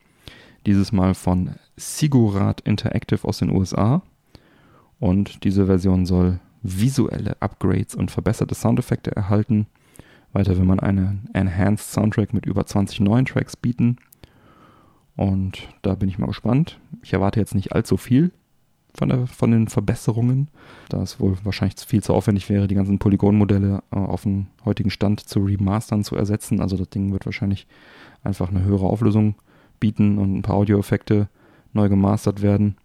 [0.67, 4.03] Dieses Mal von Sigurat Interactive aus den USA.
[5.01, 9.67] Und diese Version soll visuelle Upgrades und verbesserte Soundeffekte erhalten.
[10.33, 13.97] Weiter will man einen Enhanced Soundtrack mit über 20 neuen Tracks bieten.
[15.17, 16.79] Und da bin ich mal gespannt.
[17.03, 18.31] Ich erwarte jetzt nicht allzu viel
[18.95, 20.49] von, der, von den Verbesserungen,
[20.89, 24.91] da es wohl wahrscheinlich viel zu aufwendig wäre, die ganzen Polygonmodelle äh, auf den heutigen
[24.91, 26.61] Stand zu remastern, zu ersetzen.
[26.61, 27.67] Also das Ding wird wahrscheinlich
[28.23, 29.35] einfach eine höhere Auflösung
[29.81, 31.29] bieten und ein paar Audioeffekte
[31.73, 32.77] neu gemastert werden.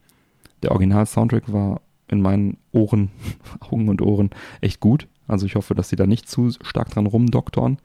[0.61, 1.81] Der Original-Soundtrack war
[2.13, 3.11] in meinen Ohren,
[3.59, 4.29] Augen und Ohren
[4.61, 5.07] echt gut.
[5.27, 7.77] Also ich hoffe, dass sie da nicht zu stark dran rumdoktoren.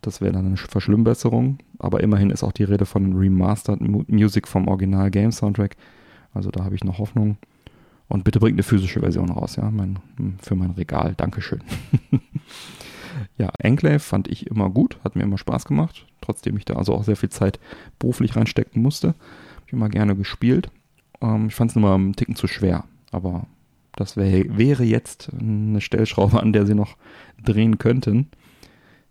[0.00, 1.58] Das wäre dann eine Verschlimmbesserung.
[1.78, 5.76] Aber immerhin ist auch die Rede von Remastered Music vom Original Game Soundtrack.
[6.32, 7.38] Also da habe ich noch Hoffnung.
[8.08, 9.98] Und bitte bringt eine physische Version raus, ja, mein,
[10.40, 11.14] für mein Regal.
[11.16, 11.62] Dankeschön.
[13.38, 16.94] ja, Enclave fand ich immer gut, hat mir immer Spaß gemacht, trotzdem ich da also
[16.94, 17.58] auch sehr viel Zeit
[17.98, 19.08] beruflich reinstecken musste.
[19.08, 20.70] Habe ich immer gerne gespielt.
[21.22, 23.46] Ähm, ich fand es nur mal einen Ticken zu schwer, aber
[23.96, 26.96] das wär, wäre jetzt eine Stellschraube, an der sie noch
[27.42, 28.28] drehen könnten.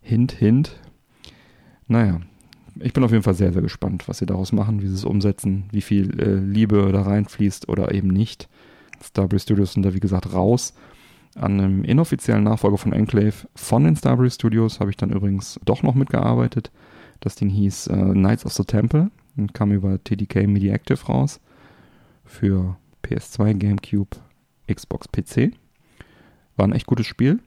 [0.02, 0.76] Hint, hint.
[1.88, 2.20] Naja,
[2.80, 5.06] ich bin auf jeden Fall sehr, sehr gespannt, was sie daraus machen, wie sie es
[5.06, 8.50] umsetzen, wie viel äh, Liebe da reinfließt oder eben nicht.
[9.02, 10.74] Starbreeze Studios sind da, wie gesagt, raus.
[11.36, 15.84] An einem inoffiziellen Nachfolger von Enclave von den Starbreeze Studios habe ich dann übrigens doch
[15.84, 16.72] noch mitgearbeitet.
[17.20, 21.40] Das Ding hieß äh, Knights of the Temple und kam über TDK Media Active raus
[22.26, 24.18] für PS2, GameCube,
[24.72, 25.54] Xbox, PC.
[26.56, 27.40] War ein echt gutes Spiel.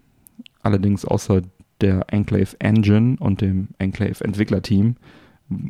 [0.62, 1.42] Allerdings außer
[1.80, 4.96] der Enclave Engine und dem Enclave Entwicklerteam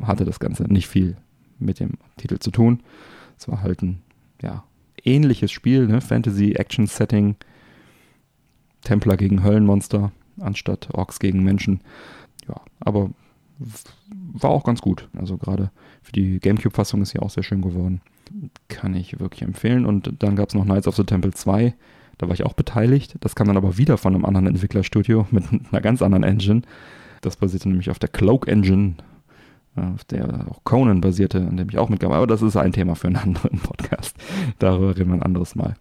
[0.01, 1.17] hatte das Ganze nicht viel
[1.59, 2.81] mit dem Titel zu tun.
[3.37, 4.01] Es war halt ein
[4.41, 4.63] ja,
[5.03, 6.01] ähnliches Spiel, ne?
[6.01, 7.35] Fantasy-Action-Setting,
[8.81, 11.81] Templer gegen Höllenmonster anstatt Orks gegen Menschen.
[12.47, 13.09] Ja, aber
[14.09, 15.09] war auch ganz gut.
[15.17, 15.71] Also gerade
[16.01, 18.01] für die GameCube-Fassung ist ja auch sehr schön geworden.
[18.67, 19.85] Kann ich wirklich empfehlen.
[19.85, 21.73] Und dann gab es noch Knights of the Temple 2.
[22.17, 23.15] Da war ich auch beteiligt.
[23.19, 26.61] Das kam dann aber wieder von einem anderen Entwicklerstudio mit einer ganz anderen Engine.
[27.21, 28.95] Das basierte nämlich auf der Cloak Engine,
[29.75, 32.23] äh, auf der auch Conan basierte, an dem ich auch mitgearbeitet habe.
[32.23, 34.15] Aber das ist ein Thema für einen anderen Podcast.
[34.59, 35.75] Darüber reden wir ein anderes Mal.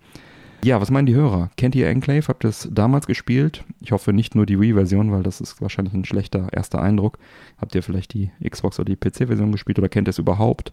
[0.65, 1.51] Ja, was meinen die Hörer?
[1.57, 2.27] Kennt ihr Enclave?
[2.27, 3.63] Habt ihr es damals gespielt?
[3.81, 7.19] Ich hoffe nicht nur die Wii-Version, weil das ist wahrscheinlich ein schlechter erster Eindruck.
[7.59, 10.73] Habt ihr vielleicht die Xbox oder die PC-Version gespielt oder kennt ihr es überhaupt?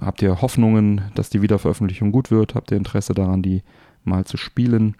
[0.00, 2.54] Habt ihr Hoffnungen, dass die Wiederveröffentlichung gut wird?
[2.54, 3.62] Habt ihr Interesse daran, die
[4.04, 4.96] mal zu spielen.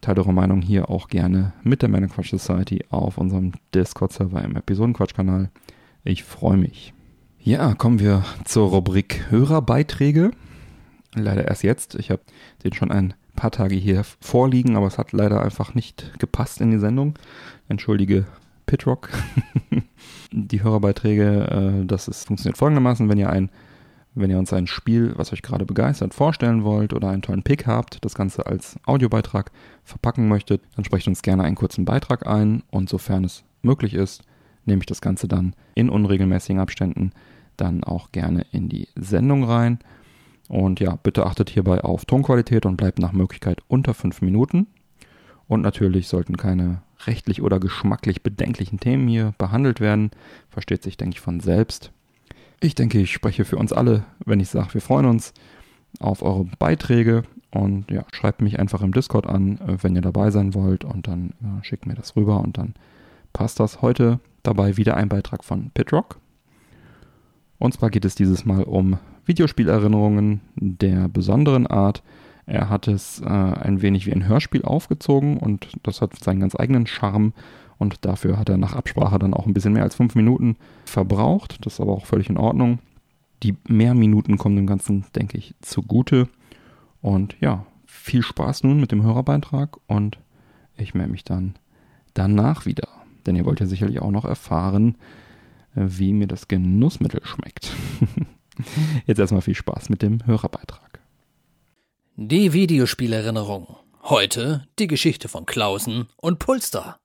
[0.00, 4.56] Teile eure Meinung hier auch gerne mit der Männer Quatsch Society auf unserem Discord-Server im
[4.56, 5.50] Episodenquatsch-Kanal.
[6.04, 6.94] Ich freue mich.
[7.38, 10.30] Ja, kommen wir zur Rubrik Hörerbeiträge.
[11.14, 11.94] Leider erst jetzt.
[11.96, 12.22] Ich habe
[12.64, 16.70] den schon ein paar Tage hier vorliegen, aber es hat leider einfach nicht gepasst in
[16.70, 17.18] die Sendung.
[17.68, 18.26] Entschuldige
[18.66, 19.10] Pitrock.
[20.32, 23.50] die Hörerbeiträge, äh, das ist, funktioniert folgendermaßen, wenn ihr ein
[24.14, 27.66] wenn ihr uns ein Spiel, was euch gerade begeistert, vorstellen wollt oder einen tollen Pick
[27.66, 29.52] habt, das Ganze als Audiobeitrag
[29.84, 34.22] verpacken möchtet, dann sprecht uns gerne einen kurzen Beitrag ein und sofern es möglich ist,
[34.64, 37.12] nehme ich das Ganze dann in unregelmäßigen Abständen
[37.56, 39.78] dann auch gerne in die Sendung rein.
[40.48, 44.66] Und ja, bitte achtet hierbei auf Tonqualität und bleibt nach Möglichkeit unter 5 Minuten.
[45.46, 50.10] Und natürlich sollten keine rechtlich oder geschmacklich bedenklichen Themen hier behandelt werden.
[50.48, 51.92] Versteht sich, denke ich, von selbst.
[52.60, 55.32] Ich denke, ich spreche für uns alle, wenn ich sage, wir freuen uns
[55.98, 60.30] auf eure Beiträge und ja, schreibt mich einfach im Discord an, äh, wenn ihr dabei
[60.30, 62.74] sein wollt und dann äh, schickt mir das rüber und dann
[63.32, 63.82] passt das.
[63.82, 66.18] Heute dabei wieder ein Beitrag von Pitrock.
[67.58, 72.02] Und zwar geht es dieses Mal um Videospielerinnerungen der besonderen Art.
[72.46, 76.54] Er hat es äh, ein wenig wie ein Hörspiel aufgezogen und das hat seinen ganz
[76.54, 77.32] eigenen Charme
[77.80, 81.56] Und dafür hat er nach Absprache dann auch ein bisschen mehr als fünf Minuten verbraucht.
[81.62, 82.78] Das ist aber auch völlig in Ordnung.
[83.42, 86.28] Die mehr Minuten kommen dem Ganzen, denke ich, zugute.
[87.00, 90.18] Und ja, viel Spaß nun mit dem Hörerbeitrag und
[90.76, 91.54] ich melde mich dann
[92.12, 92.86] danach wieder.
[93.24, 94.96] Denn ihr wollt ja sicherlich auch noch erfahren,
[95.74, 97.72] wie mir das Genussmittel schmeckt.
[99.06, 101.00] Jetzt erstmal viel Spaß mit dem Hörerbeitrag.
[102.16, 103.76] Die Videospielerinnerung.
[104.02, 106.98] Heute die Geschichte von Klausen und Pulster.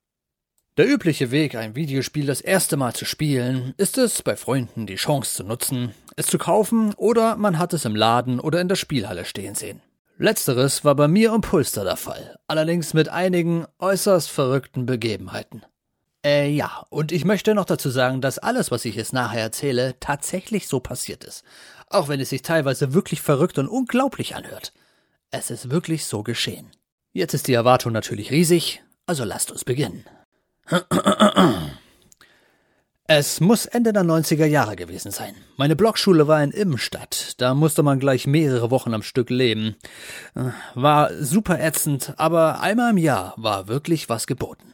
[0.78, 4.96] Der übliche Weg, ein Videospiel das erste Mal zu spielen, ist es, bei Freunden die
[4.96, 8.76] Chance zu nutzen, es zu kaufen oder man hat es im Laden oder in der
[8.76, 9.82] Spielhalle stehen sehen.
[10.18, 15.64] Letzteres war bei mir und Pulster der Fall, allerdings mit einigen äußerst verrückten Begebenheiten.
[16.26, 19.96] Äh, ja, und ich möchte noch dazu sagen, dass alles, was ich jetzt nachher erzähle,
[20.02, 21.46] tatsächlich so passiert ist.
[21.88, 24.74] Auch wenn es sich teilweise wirklich verrückt und unglaublich anhört.
[25.32, 26.70] Es ist wirklich so geschehen.
[27.14, 30.04] Jetzt ist die Erwartung natürlich riesig, also lasst uns beginnen.
[33.08, 35.36] Es muss Ende der 90er Jahre gewesen sein.
[35.58, 37.36] Meine Blockschule war in Immenstadt.
[37.38, 39.76] Da musste man gleich mehrere Wochen am Stück leben.
[40.74, 44.74] War super ätzend, aber einmal im Jahr war wirklich was geboten.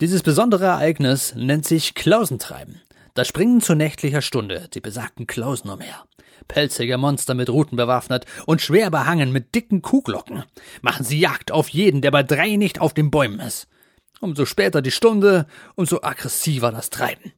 [0.00, 2.80] Dieses besondere Ereignis nennt sich Klausentreiben.
[3.14, 6.04] Da springen zu nächtlicher Stunde die besagten Klausen umher.
[6.46, 10.44] Pelzige Monster mit Ruten bewaffnet und schwer behangen mit dicken Kuhglocken.
[10.82, 13.66] Machen sie Jagd auf jeden, der bei drei nicht auf den Bäumen ist.
[14.20, 17.32] Umso später die Stunde, umso aggressiver das Treiben.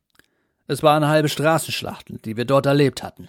[0.67, 3.29] Es waren halbe Straßenschlachten, die wir dort erlebt hatten.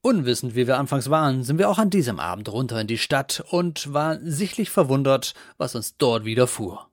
[0.00, 3.42] Unwissend, wie wir anfangs waren, sind wir auch an diesem Abend runter in die Stadt
[3.50, 6.88] und waren sichtlich verwundert, was uns dort widerfuhr.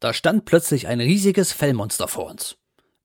[0.00, 2.56] Da stand plötzlich ein riesiges Fellmonster vor uns.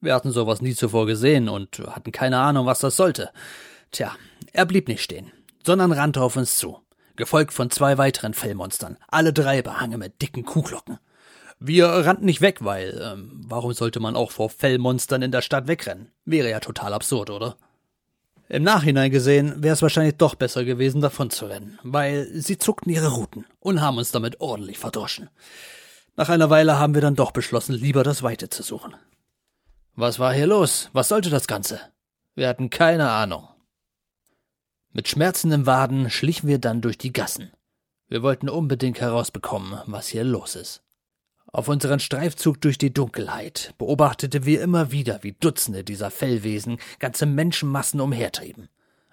[0.02, 3.32] Wir hatten sowas nie zuvor gesehen und hatten keine Ahnung, was das sollte.
[3.92, 4.16] Tja,
[4.54, 5.32] er blieb nicht stehen,
[5.66, 6.80] sondern rannte auf uns zu,
[7.16, 11.00] gefolgt von zwei weiteren Fellmonstern, alle drei behangen mit dicken Kuhglocken.
[11.64, 15.68] Wir rannten nicht weg, weil, ähm, warum sollte man auch vor Fellmonstern in der Stadt
[15.68, 16.12] wegrennen?
[16.26, 17.56] Wäre ja total absurd, oder?
[18.50, 22.92] Im Nachhinein gesehen wäre es wahrscheinlich doch besser gewesen, davon zu rennen, weil sie zuckten
[22.92, 25.30] ihre Ruten und haben uns damit ordentlich verdroschen.
[26.16, 28.96] Nach einer Weile haben wir dann doch beschlossen, lieber das Weite zu suchen.
[29.94, 30.90] Was war hier los?
[30.94, 31.80] Was sollte das Ganze?
[32.34, 33.48] Wir hatten keine Ahnung.
[34.94, 37.52] Mit schmerzenden Waden schlichen wir dann durch die Gassen.
[38.08, 40.82] Wir wollten unbedingt herausbekommen, was hier los ist.
[41.54, 47.26] Auf unseren Streifzug durch die Dunkelheit beobachteten wir immer wieder, wie Dutzende dieser Fellwesen ganze
[47.26, 48.70] Menschenmassen umhertrieben.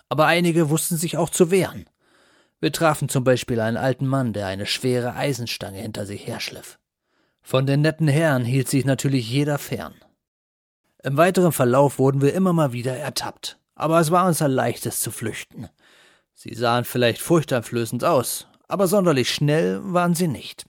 [0.09, 1.87] Aber einige wussten sich auch zu wehren.
[2.61, 6.79] Wir trafen zum Beispiel einen alten Mann, der eine schwere Eisenstange hinter sich herschliff.
[7.43, 9.95] Von den netten Herren hielt sich natürlich jeder fern.
[11.03, 15.11] Im weiteren Verlauf wurden wir immer mal wieder ertappt, aber es war unser leichtes zu
[15.11, 15.69] flüchten.
[16.35, 20.67] Sie sahen vielleicht furchteinflößend aus, aber sonderlich schnell waren sie nicht.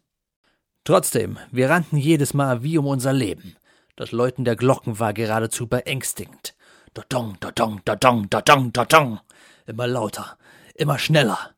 [0.90, 3.56] Trotzdem, wir rannten jedes Mal wie um unser Leben.
[3.96, 6.56] Das Läuten der Glocken war geradezu beängstigend.
[6.96, 9.20] Dodong, dodong, dodong, dodong, dodong.
[9.68, 10.40] Immer lauter,
[10.74, 11.52] immer schneller.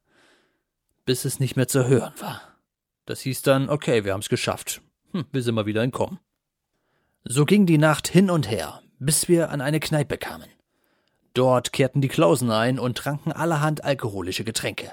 [1.06, 2.42] Bis es nicht mehr zu hören war.
[3.06, 4.82] Das hieß dann, okay, wir haben's geschafft.
[5.14, 6.20] Hm, wir sind mal wieder entkommen.
[7.24, 10.50] So ging die Nacht hin und her, bis wir an eine Kneipe kamen.
[11.34, 14.92] Dort kehrten die Klausen ein und tranken allerhand alkoholische Getränke.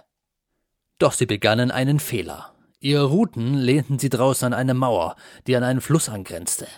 [1.00, 2.54] Doch sie begannen einen Fehler.
[2.80, 6.68] Ihre Routen lehnten sie draußen an eine Mauer, die an einen Fluss angrenzte.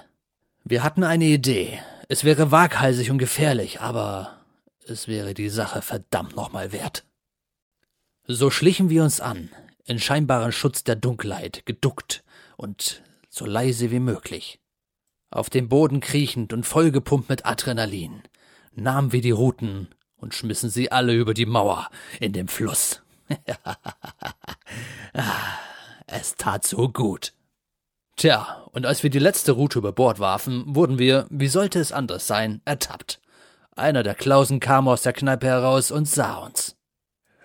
[0.65, 1.79] Wir hatten eine Idee.
[2.09, 4.39] Es wäre waghalsig und gefährlich, aber
[4.87, 7.05] es wäre die Sache verdammt nochmal wert.
[8.27, 9.51] So schlichen wir uns an,
[9.85, 12.25] in scheinbaren Schutz der Dunkelheit, geduckt
[12.57, 14.59] und so leise wie möglich.
[15.31, 18.23] Auf dem Boden kriechend und vollgepumpt mit Adrenalin
[18.75, 23.03] nahmen wir die Ruten und schmissen sie alle über die Mauer in den Fluss.
[26.11, 27.33] es tat so gut.
[28.17, 31.93] Tja, und als wir die letzte Route über Bord warfen, wurden wir, wie sollte es
[31.93, 33.21] anders sein, ertappt.
[33.77, 36.77] Einer der Klausen kam aus der Kneipe heraus und sah uns.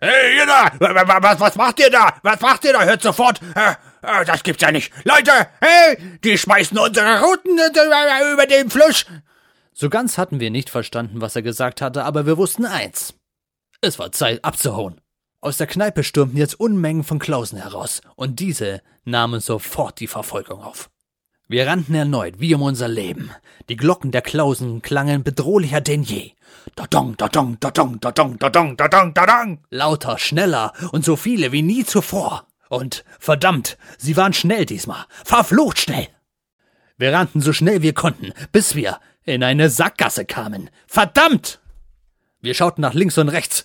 [0.02, 0.72] Hey, ihr da!
[0.80, 2.14] Was, was macht ihr da?
[2.24, 2.84] Was macht ihr da?
[2.84, 3.40] Hört sofort!
[3.56, 4.92] Äh, äh, das gibt's ja nicht!
[5.06, 5.32] Leute!
[5.62, 6.20] Hey!
[6.24, 9.06] Die schmeißen unsere Routen äh, über den Fluss!
[9.72, 13.14] So ganz hatten wir nicht verstanden, was er gesagt hatte, aber wir wussten eins.
[13.82, 15.00] Es war Zeit abzuhauen.
[15.46, 20.64] Aus der Kneipe stürmten jetzt Unmengen von Klausen heraus, und diese nahmen sofort die Verfolgung
[20.64, 20.90] auf.
[21.48, 23.30] Wir rannten erneut, wie um unser Leben.
[23.70, 26.32] Die Glocken der Klausen klangen bedrohlicher denn je.
[26.76, 29.60] Dodong, dodong, dodong, dodong, dodong, dodong, dodong.
[29.70, 32.48] Lauter, schneller und so viele wie nie zuvor.
[32.68, 35.06] Und verdammt, sie waren schnell diesmal.
[35.24, 36.08] Verflucht schnell.
[36.98, 40.72] Wir rannten so schnell wir konnten, bis wir in eine Sackgasse kamen.
[40.88, 41.60] Verdammt!
[42.42, 43.64] Wir schauten nach links und rechts.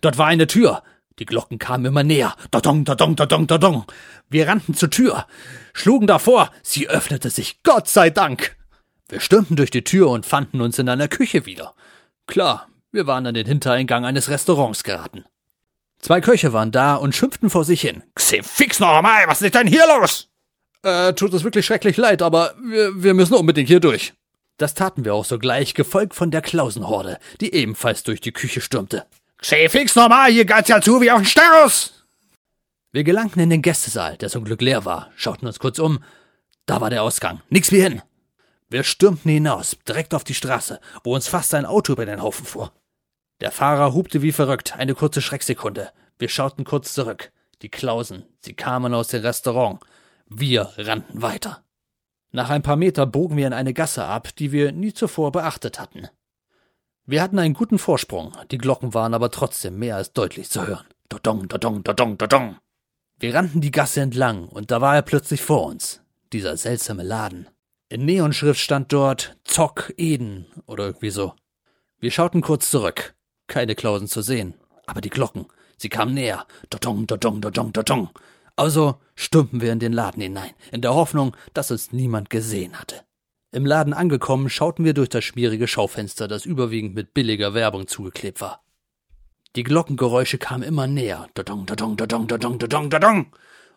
[0.00, 0.82] Dort war eine Tür.
[1.18, 2.34] Die Glocken kamen immer näher.
[2.50, 3.84] Dodong, dodong, dodong, dodong.
[4.28, 5.26] Wir rannten zur Tür,
[5.72, 6.50] schlugen davor.
[6.62, 7.62] Sie öffnete sich.
[7.62, 8.56] Gott sei Dank.
[9.08, 11.74] Wir stürmten durch die Tür und fanden uns in einer Küche wieder.
[12.26, 15.24] Klar, wir waren an den Hintereingang eines Restaurants geraten.
[16.00, 18.02] Zwei Köche waren da und schimpften vor sich hin.
[18.14, 20.28] Xe, fix noch einmal, was ist denn hier los?
[20.82, 24.12] Äh, tut uns wirklich schrecklich leid, aber wir, wir müssen unbedingt hier durch.
[24.58, 29.04] Das taten wir auch sogleich, gefolgt von der Klausenhorde, die ebenfalls durch die Küche stürmte.
[29.38, 32.04] Xe, fix noch mal, hier geht's ja zu wie auf den Stars.
[32.92, 36.02] Wir gelangten in den Gästesaal, der zum Glück leer war, schauten uns kurz um.
[36.64, 37.42] Da war der Ausgang.
[37.50, 38.02] Nix wie hin.
[38.68, 42.46] Wir stürmten hinaus, direkt auf die Straße, wo uns fast ein Auto über den Haufen
[42.46, 42.72] fuhr.
[43.40, 45.92] Der Fahrer hupte wie verrückt, eine kurze Schrecksekunde.
[46.18, 47.30] Wir schauten kurz zurück.
[47.62, 49.80] Die Klausen, sie kamen aus dem Restaurant.
[50.26, 51.62] Wir rannten weiter.
[52.32, 55.78] Nach ein paar Meter bogen wir in eine Gasse ab, die wir nie zuvor beachtet
[55.78, 56.08] hatten.
[57.08, 60.86] Wir hatten einen guten Vorsprung, die Glocken waren aber trotzdem mehr als deutlich zu hören.
[61.08, 62.56] Dodong, dodong, dodong, dodong.
[63.20, 66.00] Wir rannten die Gasse entlang, und da war er plötzlich vor uns.
[66.32, 67.46] Dieser seltsame Laden.
[67.88, 71.34] In Neonschrift stand dort Zock Eden oder irgendwie so.
[72.00, 73.14] Wir schauten kurz zurück.
[73.46, 74.54] Keine Klausen zu sehen.
[74.86, 75.46] Aber die Glocken,
[75.78, 76.44] sie kamen näher.
[76.70, 78.10] Dodong, dodong, dodong, dodong.
[78.56, 83.05] Also stürmten wir in den Laden hinein, in der Hoffnung, dass uns niemand gesehen hatte.
[83.56, 88.42] Im Laden angekommen, schauten wir durch das schmierige Schaufenster, das überwiegend mit billiger Werbung zugeklebt
[88.42, 88.62] war.
[89.56, 91.30] Die Glockengeräusche kamen immer näher.
[91.32, 93.32] Dodong, dodong, dodong, dodong, dodong, dodong.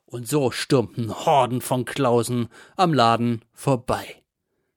[0.05, 4.21] Und so stürmten Horden von Klausen am Laden vorbei.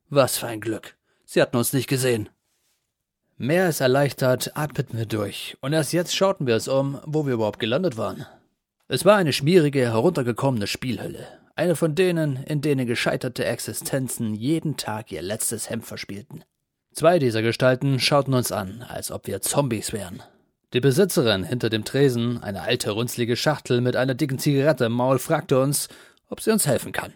[0.09, 0.95] Was für ein Glück.
[1.25, 2.29] Sie hatten uns nicht gesehen.
[3.37, 7.35] Mehr als erleichtert atmeten wir durch, und erst jetzt schauten wir es um, wo wir
[7.35, 8.25] überhaupt gelandet waren.
[8.87, 11.42] Es war eine schmierige, heruntergekommene Spielhölle.
[11.55, 16.45] Eine von denen, in denen gescheiterte Existenzen jeden Tag ihr letztes Hemd verspielten.
[16.93, 20.23] Zwei dieser Gestalten schauten uns an, als ob wir Zombies wären.
[20.73, 25.19] Die Besitzerin hinter dem Tresen, eine alte, runzlige Schachtel mit einer dicken Zigarette im Maul,
[25.19, 25.89] fragte uns,
[26.29, 27.13] ob sie uns helfen kann.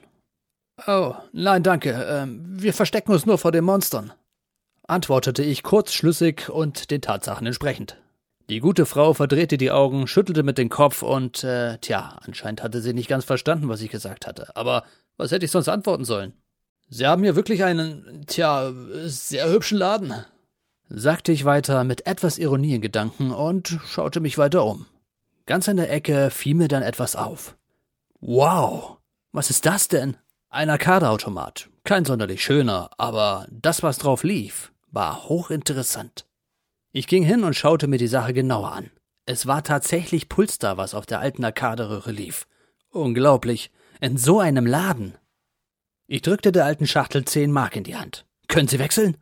[0.87, 2.07] Oh, nein, danke.
[2.09, 4.13] Ähm, wir verstecken uns nur vor den Monstern,
[4.87, 7.97] antwortete ich kurzschlüssig und den Tatsachen entsprechend.
[8.49, 12.81] Die gute Frau verdrehte die Augen, schüttelte mit dem Kopf und, äh, tja, anscheinend hatte
[12.81, 14.55] sie nicht ganz verstanden, was ich gesagt hatte.
[14.55, 14.85] Aber
[15.17, 16.33] was hätte ich sonst antworten sollen?
[16.89, 18.73] Sie haben hier wirklich einen, tja,
[19.05, 20.15] sehr hübschen Laden,
[20.89, 24.87] sagte ich weiter mit etwas Ironie in Gedanken und schaute mich weiter um.
[25.47, 27.57] Ganz in der Ecke fiel mir dann etwas auf.
[28.21, 28.99] Wow,
[29.33, 30.17] was ist das denn?
[30.49, 31.69] Ein Arcade-Automat.
[31.83, 36.27] Kein sonderlich schöner, aber das, was drauf lief, war hochinteressant.
[36.97, 38.91] Ich ging hin und schaute mir die Sache genauer an.
[39.27, 42.47] Es war tatsächlich Pulstar, was auf der alten Arcade-Röhre lief.
[42.89, 43.71] Unglaublich.
[44.01, 45.15] In so einem Laden.
[46.07, 48.25] Ich drückte der alten Schachtel zehn Mark in die Hand.
[48.49, 49.19] Können Sie wechseln?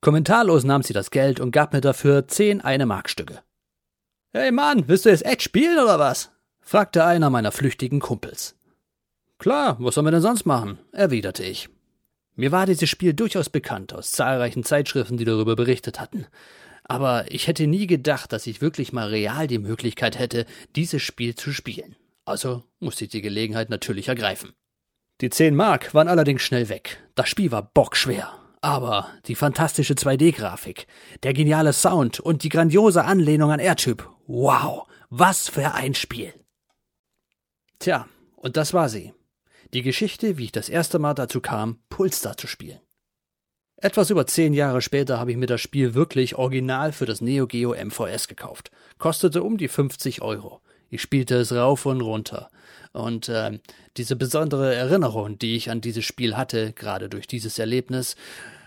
[0.00, 3.40] Kommentarlos nahm sie das Geld und gab mir dafür zehn eine Markstücke.
[4.32, 6.32] Hey Mann, willst du jetzt echt spielen oder was?
[6.60, 8.56] fragte einer meiner flüchtigen Kumpels.
[9.38, 10.80] Klar, was sollen wir denn sonst machen?
[10.90, 11.68] erwiderte ich.
[12.34, 16.26] Mir war dieses Spiel durchaus bekannt aus zahlreichen Zeitschriften, die darüber berichtet hatten.
[16.92, 21.34] Aber ich hätte nie gedacht, dass ich wirklich mal real die Möglichkeit hätte, dieses Spiel
[21.34, 21.96] zu spielen.
[22.24, 24.52] Also musste ich die Gelegenheit natürlich ergreifen.
[25.20, 27.02] Die zehn Mark waren allerdings schnell weg.
[27.14, 30.86] Das Spiel war bockschwer aber die fantastische 2D-Grafik,
[31.24, 34.08] der geniale Sound und die grandiose Anlehnung an Airtyp.
[34.26, 36.32] Wow, was für ein Spiel.
[37.80, 39.12] Tja, und das war sie.
[39.74, 42.80] Die Geschichte, wie ich das erste Mal dazu kam, Pulstar zu spielen.
[43.82, 47.48] Etwas über zehn Jahre später habe ich mir das Spiel wirklich original für das Neo
[47.48, 48.70] Geo MVS gekauft.
[48.98, 50.60] Kostete um die 50 Euro.
[50.88, 52.48] Ich spielte es rauf und runter.
[52.92, 53.58] Und äh,
[53.96, 58.14] diese besondere Erinnerung, die ich an dieses Spiel hatte, gerade durch dieses Erlebnis,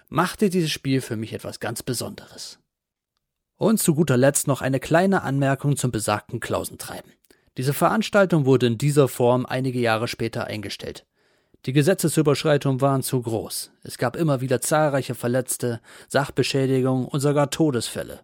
[0.10, 2.60] machte dieses Spiel für mich etwas ganz Besonderes.
[3.56, 7.14] Und zu guter Letzt noch eine kleine Anmerkung zum besagten Klausentreiben.
[7.56, 11.06] Diese Veranstaltung wurde in dieser Form einige Jahre später eingestellt.
[11.66, 13.72] Die Gesetzesüberschreitungen waren zu groß.
[13.82, 18.20] Es gab immer wieder zahlreiche Verletzte, Sachbeschädigungen und sogar Todesfälle.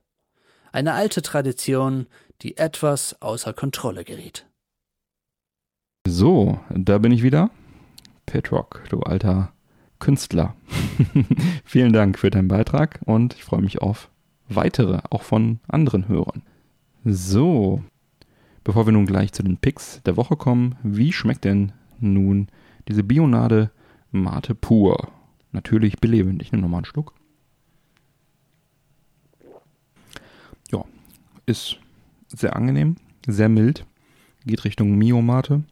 [0.71, 2.05] Eine alte Tradition,
[2.43, 4.45] die etwas außer Kontrolle geriet.
[6.07, 7.49] So, da bin ich wieder.
[8.27, 9.51] Petrock, du alter
[9.97, 10.55] Künstler.
[11.65, 14.09] Vielen Dank für deinen Beitrag und ich freue mich auf
[14.49, 16.43] weitere, auch von anderen Hörern.
[17.05, 17.83] So,
[18.63, 22.47] bevor wir nun gleich zu den Picks der Woche kommen, wie schmeckt denn nun
[22.87, 23.71] diese Bionade
[24.11, 25.11] Mate pur?
[25.51, 26.41] Natürlich belebend.
[26.41, 27.13] Ich nehme nochmal einen Schluck.
[30.71, 30.85] Ja,
[31.45, 31.77] ist
[32.27, 32.95] sehr angenehm,
[33.27, 33.85] sehr mild,
[34.45, 35.63] geht Richtung Mio-Mate.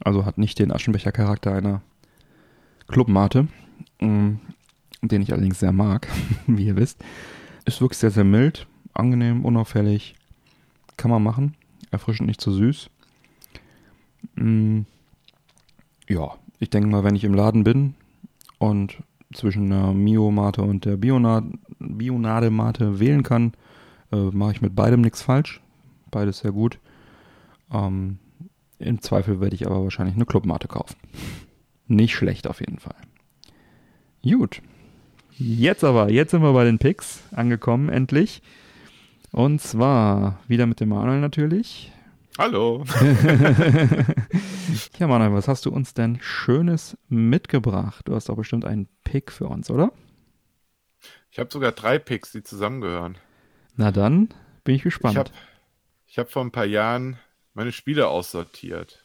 [0.00, 1.82] Also hat nicht den Aschenbecher-Charakter einer
[2.88, 3.46] Clubmate,
[4.00, 4.32] mm,
[5.02, 6.08] den ich allerdings sehr mag,
[6.46, 7.02] wie ihr wisst.
[7.64, 10.16] Ist wirklich sehr, sehr mild, angenehm, unauffällig.
[10.96, 11.54] Kann man machen.
[11.90, 12.90] erfrischend, nicht zu süß.
[16.08, 17.94] Ja, ich denke mal, wenn ich im Laden bin
[18.58, 18.98] und
[19.32, 23.52] zwischen der Mio-Mate und der Bionade-Mate wählen kann,
[24.12, 25.60] äh, mache ich mit beidem nichts falsch.
[26.10, 26.78] Beides sehr gut.
[27.72, 28.18] Ähm,
[28.78, 30.96] Im Zweifel werde ich aber wahrscheinlich eine Clubmate kaufen.
[31.86, 32.96] Nicht schlecht auf jeden Fall.
[34.22, 34.62] Gut.
[35.36, 38.40] Jetzt aber, jetzt sind wir bei den Picks angekommen, endlich.
[39.32, 41.90] Und zwar wieder mit dem Manuel natürlich.
[42.38, 42.84] Hallo.
[44.98, 48.06] ja, Manuel, was hast du uns denn Schönes mitgebracht?
[48.06, 49.92] Du hast doch bestimmt einen Pick für uns, oder?
[51.30, 53.18] Ich habe sogar drei Picks, die zusammengehören.
[53.76, 54.28] Na dann
[54.62, 55.14] bin ich gespannt.
[55.14, 55.30] Ich habe
[56.06, 57.18] ich hab vor ein paar Jahren
[57.54, 59.04] meine Spiele aussortiert.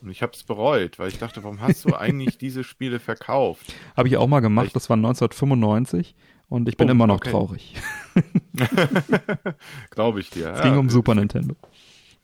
[0.00, 3.74] Und ich habe es bereut, weil ich dachte, warum hast du eigentlich diese Spiele verkauft?
[3.96, 6.14] Habe ich auch mal gemacht, ich, das war 1995
[6.48, 7.30] und ich bin oh, immer noch okay.
[7.30, 7.74] traurig.
[9.90, 10.52] Glaube ich dir.
[10.52, 11.56] Es ja, ging um Super Nintendo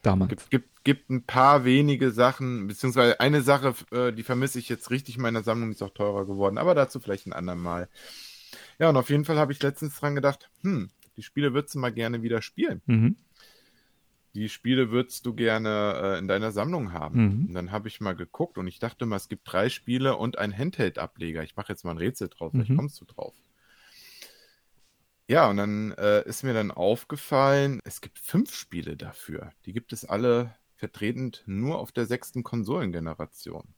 [0.07, 0.31] damals.
[0.31, 4.91] Gibt, gibt, gibt ein paar wenige Sachen, beziehungsweise eine Sache, äh, die vermisse ich jetzt
[4.91, 7.89] richtig in meiner Sammlung, die ist auch teurer geworden, aber dazu vielleicht ein andermal.
[8.79, 11.79] Ja, und auf jeden Fall habe ich letztens dran gedacht, hm, die Spiele würdest du
[11.79, 12.83] mal gerne wieder spielen.
[12.87, 13.17] Mhm.
[14.35, 17.25] Die Spiele würdest du gerne äh, in deiner Sammlung haben.
[17.25, 17.47] Mhm.
[17.47, 20.37] Und dann habe ich mal geguckt und ich dachte mal, es gibt drei Spiele und
[20.37, 21.43] ein Handheld-Ableger.
[21.43, 22.77] Ich mache jetzt mal ein Rätsel drauf, vielleicht mhm.
[22.77, 23.35] kommst du drauf.
[25.29, 29.53] Ja, und dann äh, ist mir dann aufgefallen, es gibt fünf Spiele dafür.
[29.65, 33.75] Die gibt es alle vertretend nur auf der sechsten Konsolengeneration.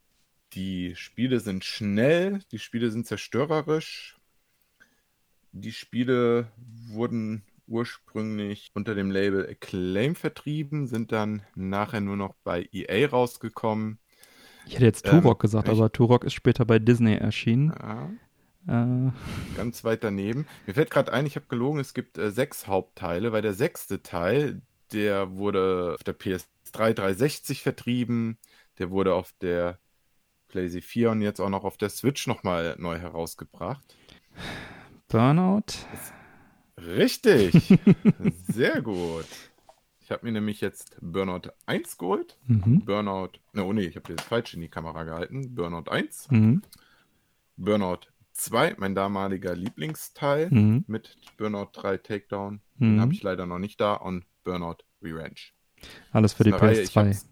[0.53, 4.17] Die Spiele sind schnell, die Spiele sind zerstörerisch.
[5.51, 12.67] Die Spiele wurden ursprünglich unter dem Label Acclaim vertrieben, sind dann nachher nur noch bei
[12.71, 13.99] EA rausgekommen.
[14.65, 17.69] Ich hätte jetzt Turok ähm, gesagt, aber Turok ist später bei Disney erschienen.
[17.69, 18.09] Ja.
[18.69, 19.11] Äh.
[19.57, 20.45] Ganz weit daneben.
[20.67, 24.03] Mir fällt gerade ein, ich habe gelogen, es gibt äh, sechs Hauptteile, weil der sechste
[24.03, 24.61] Teil,
[24.93, 28.37] der wurde auf der PS3 360 vertrieben,
[28.77, 29.79] der wurde auf der
[30.49, 33.95] PlayStation 4 und jetzt auch noch auf der Switch nochmal neu herausgebracht.
[35.07, 35.73] Burnout?
[36.77, 37.79] Richtig.
[38.47, 39.25] Sehr gut.
[39.99, 42.37] Ich habe mir nämlich jetzt Burnout 1 geholt.
[42.45, 42.83] Mhm.
[42.85, 45.53] Burnout, ne, oh nee, ich habe das falsch in die Kamera gehalten.
[45.55, 46.31] Burnout 1.
[46.31, 46.61] Mhm.
[47.57, 48.07] Burnout
[48.39, 50.85] 2, mein damaliger Lieblingsteil mhm.
[50.87, 52.61] mit Burnout 3 Takedown.
[52.79, 53.01] Den mhm.
[53.01, 55.39] habe ich leider noch nicht da und Burnout Revenge.
[56.11, 57.25] Alles für die PS2.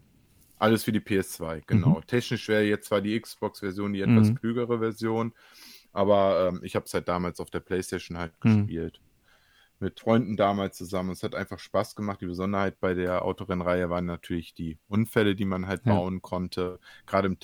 [0.59, 1.97] alles für die PS2, genau.
[1.97, 2.07] Mhm.
[2.07, 4.35] Technisch wäre jetzt zwar die Xbox-Version die etwas mhm.
[4.35, 5.33] klügere Version,
[5.93, 8.67] aber ähm, ich habe es halt damals auf der PlayStation halt mhm.
[8.67, 9.01] gespielt.
[9.79, 11.11] Mit Freunden damals zusammen.
[11.11, 12.19] Es hat einfach Spaß gemacht.
[12.21, 15.93] Die Besonderheit bei der Autorennreihe waren natürlich die Unfälle, die man halt ja.
[15.93, 16.79] bauen konnte.
[17.05, 17.37] Gerade im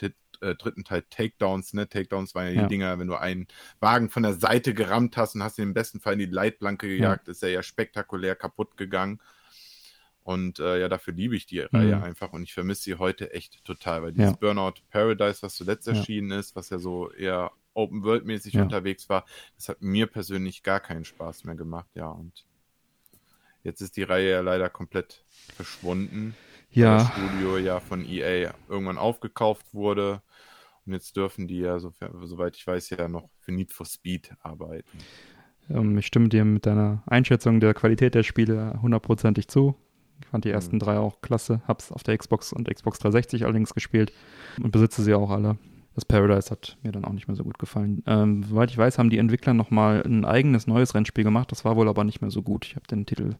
[0.43, 1.87] äh, dritten Teil Takedowns, ne?
[1.87, 2.67] Takedowns waren ja die ja.
[2.67, 3.47] Dinger, wenn du einen
[3.79, 6.87] Wagen von der Seite gerammt hast und hast ihn im besten Fall in die Leitplanke
[6.87, 7.31] gejagt, ja.
[7.31, 9.19] ist er ja spektakulär kaputt gegangen.
[10.23, 11.67] Und äh, ja, dafür liebe ich die mhm.
[11.71, 14.37] Reihe einfach und ich vermisse sie heute echt total, weil dieses ja.
[14.37, 19.25] Burnout Paradise, was zuletzt erschienen ist, was ja so eher Open World mäßig unterwegs war,
[19.55, 22.07] das hat mir persönlich gar keinen Spaß mehr gemacht, ja.
[22.07, 22.45] Und
[23.63, 25.25] jetzt ist die Reihe ja leider komplett
[25.55, 26.35] verschwunden.
[26.73, 26.97] Ja.
[26.97, 30.21] Das Studio ja von EA irgendwann aufgekauft wurde.
[30.85, 31.93] Und jetzt dürfen die ja, so,
[32.23, 34.97] soweit ich weiß, ja noch für Need for Speed arbeiten.
[35.69, 39.75] Ähm, ich stimme dir mit deiner Einschätzung der Qualität der Spiele hundertprozentig zu.
[40.21, 40.55] Ich fand die mhm.
[40.55, 40.79] ersten mhm.
[40.79, 41.61] drei auch klasse.
[41.67, 44.11] Hab's auf der Xbox und Xbox 360 allerdings gespielt
[44.61, 45.57] und besitze sie auch alle.
[45.95, 48.03] Das Paradise hat mir dann auch nicht mehr so gut gefallen.
[48.07, 51.51] Ähm, soweit ich weiß, haben die Entwickler nochmal ein eigenes neues Rennspiel gemacht.
[51.51, 52.65] Das war wohl aber nicht mehr so gut.
[52.65, 53.35] Ich habe den Titel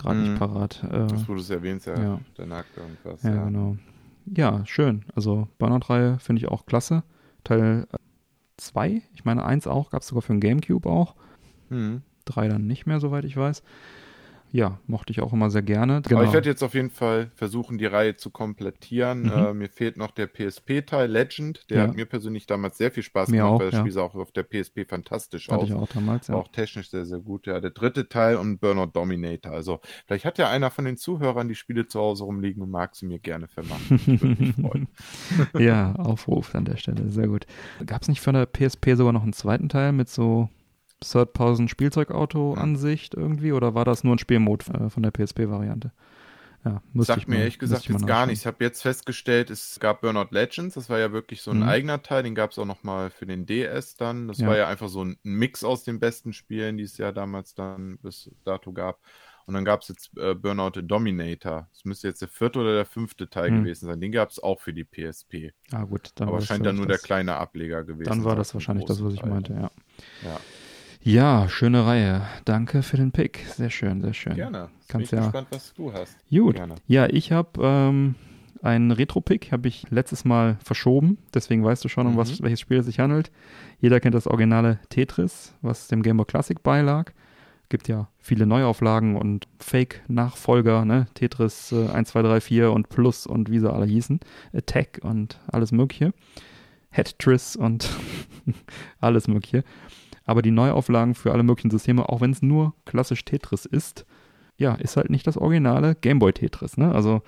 [0.00, 0.28] gerade mhm.
[0.28, 0.82] nicht parat.
[0.84, 2.20] Äh, das, wo du es erwähnst, ja, ja.
[2.36, 3.22] der nagt irgendwas.
[3.22, 3.76] Ja, ja, genau.
[4.26, 5.04] Ja, schön.
[5.14, 7.02] Also Burnout-Reihe finde ich auch klasse.
[7.44, 7.86] Teil
[8.56, 11.14] 2, äh, ich meine 1 auch, gab es sogar für den Gamecube auch.
[11.70, 12.02] 3 mhm.
[12.26, 13.62] dann nicht mehr, soweit ich weiß
[14.52, 16.02] ja, mochte ich auch immer sehr gerne.
[16.02, 16.20] Genau.
[16.20, 19.22] Aber ich werde jetzt auf jeden Fall versuchen, die Reihe zu komplettieren.
[19.22, 19.30] Mhm.
[19.30, 21.70] Äh, mir fehlt noch der PSP-Teil Legend.
[21.70, 21.82] Der ja.
[21.84, 23.80] hat mir persönlich damals sehr viel Spaß mir gemacht, auch, weil das ja.
[23.80, 25.68] Spiel sah auch auf der PSP fantastisch Hatte aus.
[25.68, 26.34] Ich auch damals, ja.
[26.34, 27.46] Auch technisch sehr, sehr gut.
[27.46, 29.52] Ja, der dritte Teil und Burnout Dominator.
[29.52, 32.96] Also, vielleicht hat ja einer von den Zuhörern die Spiele zu Hause rumliegen und mag
[32.96, 34.00] sie mir gerne vermachen.
[34.10, 34.88] Ich würde mich freuen.
[35.58, 37.10] ja, Aufruf an der Stelle.
[37.10, 37.46] Sehr gut.
[37.86, 40.48] Gab es nicht von der PSP sogar noch einen zweiten Teil mit so
[41.00, 45.90] Third-Person-Spielzeugauto-Ansicht irgendwie oder war das nur ein Spielmod äh, von der PSP-Variante?
[46.64, 48.40] Ja, Sagt mir ehrlich gesagt jetzt gar nicht.
[48.40, 51.68] Ich habe jetzt festgestellt, es gab Burnout Legends, das war ja wirklich so ein mhm.
[51.68, 54.28] eigener Teil, den gab es auch nochmal für den DS dann.
[54.28, 54.46] Das ja.
[54.46, 57.98] war ja einfach so ein Mix aus den besten Spielen, die es ja damals dann
[58.02, 59.00] bis dato gab.
[59.46, 61.66] Und dann gab es jetzt äh, Burnout Dominator.
[61.72, 63.64] Das müsste jetzt der vierte oder der fünfte Teil mhm.
[63.64, 64.00] gewesen sein.
[64.00, 65.52] Den gab es auch für die PSP.
[65.72, 66.12] Ah, gut.
[66.16, 69.14] Dann Aber scheint dann nur der kleine Ableger gewesen Dann war das wahrscheinlich das, was
[69.14, 69.70] ich meinte, ja.
[70.24, 70.40] Ja.
[71.02, 72.22] Ja, schöne Reihe.
[72.44, 73.38] Danke für den Pick.
[73.56, 74.34] Sehr schön, sehr schön.
[74.34, 74.68] Gerne.
[74.88, 76.16] Kannst bin ich ja- gespannt, was du hast.
[76.30, 76.56] Gut.
[76.56, 76.74] Gerne.
[76.86, 78.14] Ja, ich habe ähm,
[78.62, 81.16] einen Retro-Pick, habe ich letztes Mal verschoben.
[81.32, 82.18] Deswegen weißt du schon, um Mhm.
[82.18, 83.30] was, welches Spiel es sich handelt.
[83.80, 87.12] Jeder kennt das originale Tetris, was dem Game Boy Classic beilag.
[87.70, 91.06] Gibt ja viele Neuauflagen und Fake-Nachfolger, ne?
[91.14, 94.20] Tetris äh, 1, 2, 3, 4 und Plus und wie sie alle hießen.
[94.52, 96.12] Attack und alles Mögliche.
[96.90, 97.88] Headtris und
[99.00, 99.62] alles Mögliche.
[100.24, 104.06] Aber die Neuauflagen für alle möglichen Systeme, auch wenn es nur klassisch Tetris ist,
[104.56, 106.76] ja, ist halt nicht das originale Gameboy Tetris.
[106.76, 106.92] Ne?
[106.92, 107.22] Also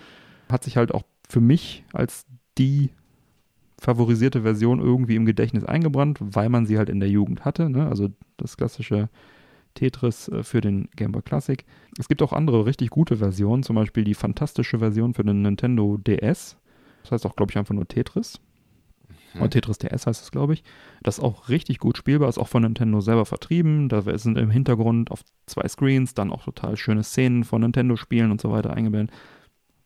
[0.51, 2.27] hat sich halt auch für mich als
[2.59, 2.91] die
[3.81, 7.69] favorisierte Version irgendwie im Gedächtnis eingebrannt, weil man sie halt in der Jugend hatte.
[7.69, 7.89] Ne?
[7.89, 9.09] Also das klassische
[9.75, 11.65] Tetris äh, für den Game Boy Classic.
[11.99, 15.97] Es gibt auch andere richtig gute Versionen, zum Beispiel die fantastische Version für den Nintendo
[15.99, 16.57] DS.
[17.03, 18.41] Das heißt auch, glaube ich, einfach nur Tetris.
[19.37, 20.65] Oder Tetris DS heißt es, glaube ich.
[21.03, 23.89] Das ist auch richtig gut spielbar, ist auch von Nintendo selber vertrieben.
[23.89, 28.41] Da sind im Hintergrund auf zwei Screens dann auch total schöne Szenen von Nintendo-Spielen und
[28.41, 29.15] so weiter eingeblendet.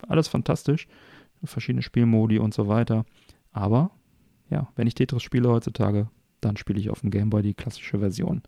[0.08, 0.86] Alles fantastisch.
[1.44, 3.04] Verschiedene Spielmodi und so weiter.
[3.52, 3.90] Aber,
[4.50, 6.08] ja, wenn ich Tetris spiele heutzutage,
[6.40, 8.42] dann spiele ich auf dem Game Boy die klassische Version.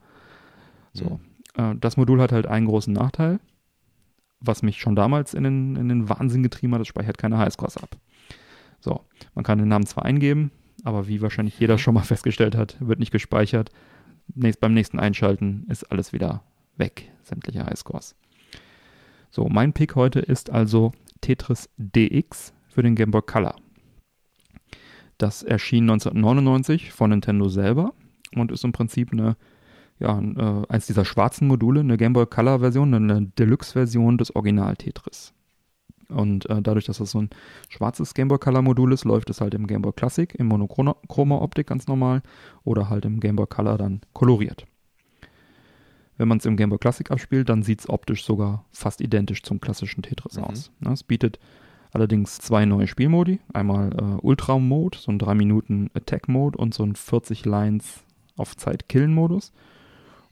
[0.92, 1.20] So.
[1.54, 3.40] Äh, das Modul hat halt einen großen Nachteil,
[4.40, 7.76] was mich schon damals in den, in den Wahnsinn getrieben hat, es speichert keine Highscores
[7.76, 7.96] ab.
[8.80, 9.00] So,
[9.34, 10.52] man kann den Namen zwar eingeben,
[10.84, 13.70] aber wie wahrscheinlich jeder schon mal festgestellt hat, wird nicht gespeichert.
[14.34, 16.42] Nächst, beim nächsten Einschalten ist alles wieder
[16.76, 18.14] weg, sämtliche Highscores.
[19.30, 23.56] So, mein Pick heute ist also Tetris DX für den Game Boy Color.
[25.18, 27.92] Das erschien 1999 von Nintendo selber
[28.34, 29.36] und ist im Prinzip eine,
[29.98, 34.76] ja, äh, eins dieser schwarzen Module, eine Game Boy Color Version, eine Deluxe-Version des Original
[34.76, 35.34] Tetris.
[36.08, 37.30] Und äh, dadurch, dass das so ein
[37.68, 41.42] schwarzes Game Boy Color Modul ist, läuft es halt im Game Boy Classic in monochromer
[41.42, 42.22] Optik ganz normal
[42.64, 44.66] oder halt im Game Boy Color dann koloriert.
[46.16, 49.42] Wenn man es im Game Boy Classic abspielt, dann sieht es optisch sogar fast identisch
[49.42, 50.44] zum klassischen Tetris Mhm.
[50.44, 50.70] aus.
[50.80, 51.38] Ne, es bietet
[51.92, 53.38] allerdings zwei neue Spielmodi.
[53.52, 58.02] Einmal äh, Ultra Mode, so ein 3 Minuten Attack Mode und so ein 40 Lines
[58.36, 59.52] auf Zeit Killen Modus.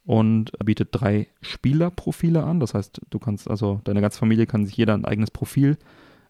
[0.06, 2.60] Und bietet drei Spielerprofile an.
[2.60, 5.76] Das heißt, du kannst also, deine ganze Familie kann sich jeder ein eigenes Profil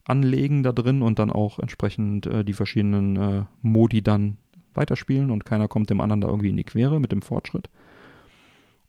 [0.05, 4.39] anlegen da drin und dann auch entsprechend äh, die verschiedenen äh, Modi dann
[4.75, 7.69] weiterspielen und keiner kommt dem anderen da irgendwie in die Quere mit dem Fortschritt.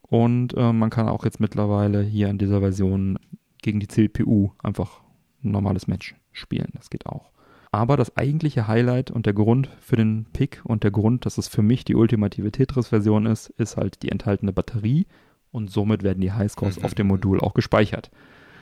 [0.02, 3.18] Und äh, man kann auch jetzt mittlerweile hier in dieser Version
[3.60, 5.00] gegen die CPU einfach
[5.44, 6.70] ein normales Match spielen.
[6.74, 7.30] Das geht auch.
[7.78, 11.46] Aber das eigentliche Highlight und der Grund für den Pick und der Grund, dass es
[11.46, 15.06] für mich die ultimative Tetris-Version ist, ist halt die enthaltene Batterie
[15.52, 18.10] und somit werden die Highscores auf dem Modul auch gespeichert.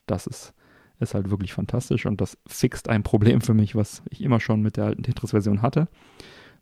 [0.05, 0.53] Das ist,
[0.99, 4.61] ist halt wirklich fantastisch und das fixt ein Problem für mich, was ich immer schon
[4.61, 5.87] mit der alten Tetris-Version hatte.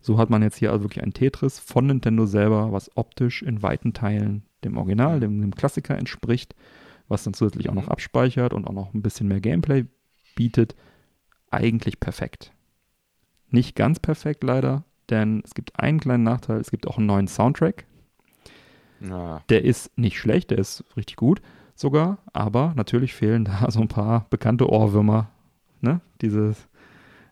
[0.00, 3.62] So hat man jetzt hier also wirklich ein Tetris von Nintendo selber, was optisch in
[3.62, 6.54] weiten Teilen dem Original, dem, dem Klassiker entspricht,
[7.06, 9.84] was dann zusätzlich auch noch abspeichert und auch noch ein bisschen mehr Gameplay
[10.36, 10.74] bietet.
[11.50, 12.52] Eigentlich perfekt.
[13.50, 17.28] Nicht ganz perfekt leider, denn es gibt einen kleinen Nachteil, es gibt auch einen neuen
[17.28, 17.86] Soundtrack.
[19.00, 19.42] Ja.
[19.48, 21.40] Der ist nicht schlecht, der ist richtig gut
[21.74, 25.30] sogar, aber natürlich fehlen da so ein paar bekannte Ohrwürmer.
[25.80, 26.00] Ne?
[26.22, 26.68] Dieses,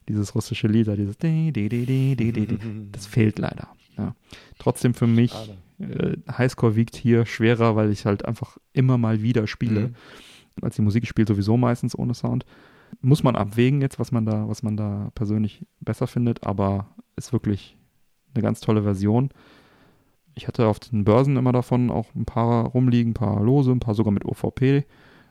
[0.09, 2.59] dieses russische Lied, dieses di, di, di, di, di, di, di.
[2.93, 3.69] das fehlt leider.
[3.97, 4.15] Ja.
[4.59, 5.35] Trotzdem für mich,
[5.79, 9.89] äh, Highscore wiegt hier schwerer, weil ich halt einfach immer mal wieder spiele.
[9.89, 9.95] Mhm.
[10.63, 12.45] Als die Musik spielt sowieso meistens ohne Sound.
[13.01, 17.33] Muss man abwägen jetzt, was man da, was man da persönlich besser findet, aber ist
[17.33, 17.77] wirklich
[18.35, 19.31] eine ganz tolle Version.
[20.35, 23.81] Ich hatte auf den Börsen immer davon auch ein paar rumliegen, ein paar lose, ein
[23.81, 24.85] paar sogar mit OVP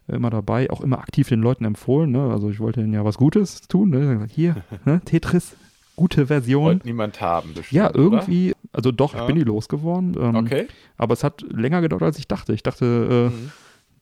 [0.08, 2.12] immer dabei, auch immer aktiv den Leuten empfohlen.
[2.12, 2.30] Ne?
[2.32, 3.90] Also ich wollte ihnen ja was Gutes tun.
[3.90, 4.28] Ne?
[4.30, 5.02] Hier, ne?
[5.06, 5.56] Tetris,
[5.96, 6.66] gute Version.
[6.66, 9.22] Wollte niemand haben, bestimmt, Ja, irgendwie, also doch, Ja.
[9.22, 10.14] ich bin die losgeworden.
[10.16, 10.40] Ähm, Oder?
[10.40, 10.68] Okay.
[10.98, 12.54] Aber es hat länger gedauert, als ich dachte.
[12.54, 13.52] Ich dachte, äh, Mhm.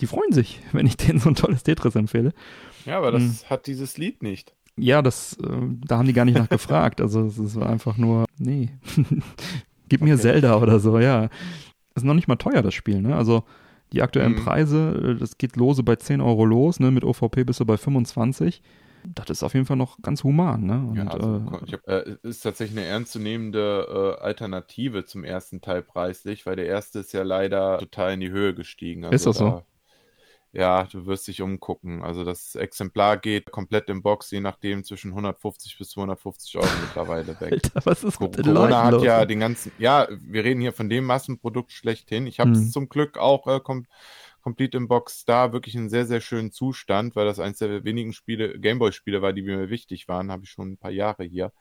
[0.02, 2.34] die freuen sich, wenn ich denen so ein tolles Tetris empfehle.
[2.86, 3.50] Ja, aber das Mhm.
[3.50, 4.54] hat dieses Lied nicht.
[4.78, 5.48] Ja, das, äh,
[5.86, 7.02] da haben die gar nicht nach gefragt.
[7.02, 8.70] Also es ist einfach nur, nee,
[9.90, 10.22] gib mir Okay.
[10.24, 11.30] Zelda oder so, ja.
[11.96, 13.16] Ist noch nicht mal teuer, das Spiel, ne?
[13.16, 13.44] Also
[13.92, 14.38] die aktuellen Mhm.
[14.38, 16.92] Preise, äh, das geht lose bei 10 Euro los, ne?
[16.92, 18.62] Mit OVP bist du bei 25.
[19.16, 20.78] Das ist auf jeden Fall noch ganz human, ne?
[20.90, 25.82] Und, Ja, also, äh, hab, äh, ist tatsächlich eine ernstzunehmende äh, Alternative zum ersten Teil
[25.82, 29.04] preislich, weil der erste ist ja leider total in die Höhe gestiegen.
[29.04, 29.64] Also Ist das so?
[30.54, 32.04] Ja, du wirst dich umgucken.
[32.04, 37.40] Also das Exemplar geht komplett im Box, je nachdem zwischen 150 bis 250 Euro mittlerweile
[37.40, 37.54] weg.
[37.54, 39.04] Alter, was ist mit Corona Leuten hat los?
[39.04, 42.28] ja den ganzen, ja, wir reden hier von dem Massenprodukt schlechthin.
[42.28, 42.72] Ich habe es Mhm.
[42.72, 43.86] zum Glück auch äh, kom
[44.42, 48.12] Complete in Box da wirklich in sehr, sehr schönen Zustand, weil das eines der wenigen
[48.12, 51.54] Spiele, Gameboy-Spiele war, die mir wichtig waren, habe ich schon ein paar Jahre hier.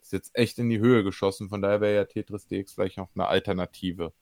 [0.00, 3.08] Ist jetzt echt in die Höhe geschossen, von daher wäre ja Tetris DX vielleicht noch
[3.14, 4.12] eine Alternative.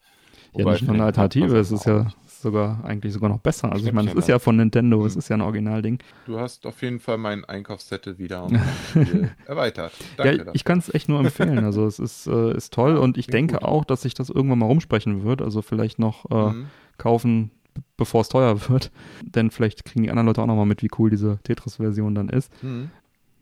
[0.55, 3.71] Ja, Wobei nicht nur eine Alternative, es ist ja sogar eigentlich sogar noch besser.
[3.73, 5.19] Also ich meine, es ist ja von Nintendo, es Mhm.
[5.19, 5.99] ist ja ein Originalding.
[6.27, 8.53] Du hast auf jeden Fall meinen Einkaufszettel wieder um
[9.47, 9.93] erweitert.
[10.17, 10.55] Danke ja, dafür.
[10.55, 11.59] ich kann es echt nur empfehlen.
[11.65, 13.65] Also es ist, äh, ist toll Ja, und ich denke gut.
[13.65, 15.43] auch, dass sich das irgendwann mal rumsprechen wird.
[15.43, 16.67] Also vielleicht noch äh, Mhm.
[16.97, 17.51] kaufen,
[17.97, 18.91] bevor es teuer wird.
[19.23, 22.29] Denn vielleicht kriegen die anderen Leute auch noch mal mit, wie cool diese Tetris-Version dann
[22.29, 22.53] ist.
[22.63, 22.91] Mhm.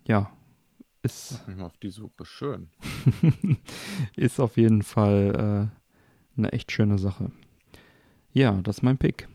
[0.07, 0.31] Ja,
[1.03, 2.25] ist, Mach mich mal auf die Suche.
[2.25, 2.69] Schön.
[4.17, 5.77] ist auf jeden Fall äh,
[6.37, 7.31] eine echt schöne Sache.
[8.33, 9.29] Ja, das ist mein Pick.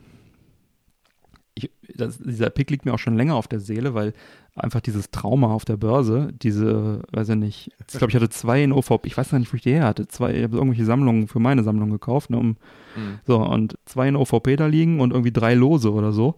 [1.54, 4.14] Ich, das, dieser Pick liegt mir auch schon länger auf der Seele, weil
[4.56, 8.64] einfach dieses Trauma auf der Börse, diese, weiß ich nicht, ich glaube, ich hatte zwei
[8.64, 10.86] in OVP, ich weiß gar nicht, wo ich die her hatte, zwei, ich habe irgendwelche
[10.86, 12.58] Sammlungen für meine Sammlung gekauft, ne, um,
[12.96, 13.20] Mhm.
[13.26, 16.36] so, und zwei in OVP da liegen und irgendwie drei Lose oder so.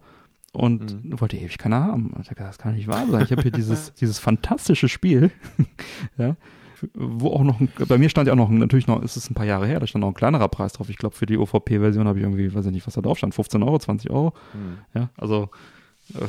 [0.51, 1.19] Und Mhm.
[1.19, 2.11] wollte ewig keiner haben.
[2.11, 3.23] Und ich dachte, das kann nicht wahr sein.
[3.23, 5.31] Ich habe hier dieses, dieses fantastische Spiel,
[6.19, 6.35] ja,
[6.93, 9.33] wo auch noch, ein, bei mir stand ja auch noch, natürlich noch, es ist ein
[9.33, 10.89] paar Jahre her, da stand noch ein kleinerer Preis drauf.
[10.89, 13.35] Ich glaube, für die OVP-Version habe ich irgendwie, weiß ich nicht, was da drauf stand,
[13.35, 14.33] 15 Euro, 20 Euro.
[14.53, 14.77] Mhm.
[14.93, 15.49] Ja, also,
[16.15, 16.25] äh,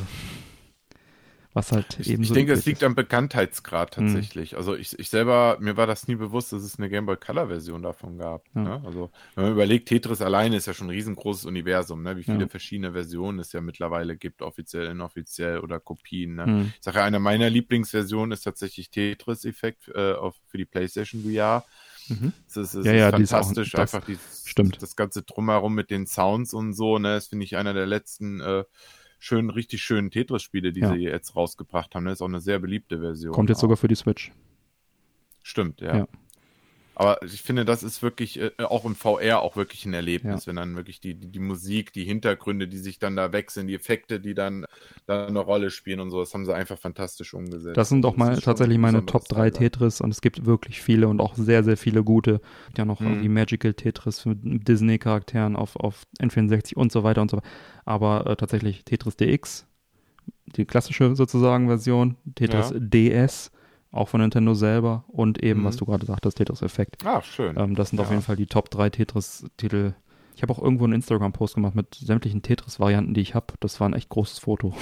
[1.55, 2.87] was halt Ich, eben ich so denke, es liegt ist.
[2.87, 4.57] am Bekanntheitsgrad tatsächlich.
[4.57, 7.47] Also ich, ich selber, mir war das nie bewusst, dass es eine Game Boy Color
[7.49, 8.45] Version davon gab.
[8.55, 8.61] Ja.
[8.63, 8.83] Ne?
[8.85, 12.17] Also wenn man überlegt, Tetris alleine ist ja schon ein riesengroßes Universum, ne?
[12.17, 12.49] wie viele Ja.
[12.49, 16.35] verschiedene Versionen es ja mittlerweile gibt, offiziell, inoffiziell oder Kopien.
[16.35, 16.45] Ne?
[16.45, 16.73] Hm.
[16.77, 21.65] Ich sage ja, eine meiner Lieblingsversionen ist tatsächlich Tetris-Effekt äh, auf, für die PlayStation VR.
[22.09, 22.33] Mhm.
[22.49, 24.83] Es ist, es Ja, ist ja, die ist auch- fantastisch, das einfach dieses, stimmt.
[24.83, 28.41] das ganze Drumherum mit den Sounds und so, ne, das finde ich einer der letzten
[28.41, 28.65] äh,
[29.25, 30.93] schönen, richtig schönen Tetris-Spiele, die Ja.
[30.93, 32.05] sie jetzt rausgebracht haben.
[32.05, 33.33] Das ist auch eine sehr beliebte Version.
[33.33, 33.63] Kommt jetzt auch.
[33.63, 34.33] sogar für die Switch.
[35.43, 35.97] Stimmt, ja.
[35.99, 36.09] Ja.
[36.95, 40.47] Aber ich finde, das ist wirklich äh, auch im VR auch wirklich ein Erlebnis, Ja.
[40.47, 43.75] wenn dann wirklich die, die, die Musik, die Hintergründe, die sich dann da wechseln, die
[43.75, 44.67] Effekte, die dann
[45.07, 47.77] da eine Rolle spielen und so, das haben sie einfach fantastisch umgesetzt.
[47.77, 49.55] Das sind auch Also mal ist schon tatsächlich ein meine Top 3 Highlight.
[49.55, 52.41] Tetris und es gibt wirklich viele und auch sehr, sehr viele gute.
[52.61, 53.07] Es gibt ja noch Mhm.
[53.07, 57.49] irgendwie Magical Tetris mit Disney-Charakteren auf, auf N64 und so weiter und so weiter.
[57.85, 59.67] Aber äh, tatsächlich Tetris DX,
[60.57, 62.79] die klassische sozusagen Version, Tetris Ja.
[62.79, 63.51] DS,
[63.95, 65.65] auch von Nintendo selber und eben, Mhm.
[65.65, 67.05] was du gerade sagtest, Tetris Effekt.
[67.07, 67.57] Ah, schön.
[67.59, 68.13] Ähm, das sind auf Ja.
[68.13, 69.95] jeden Fall die Top 3 Tetris-Titel.
[70.37, 73.55] Ich habe auch irgendwo einen Instagram-Post gemacht mit sämtlichen Tetris-Varianten, die ich habe.
[73.61, 74.75] Das war ein echt großes Foto.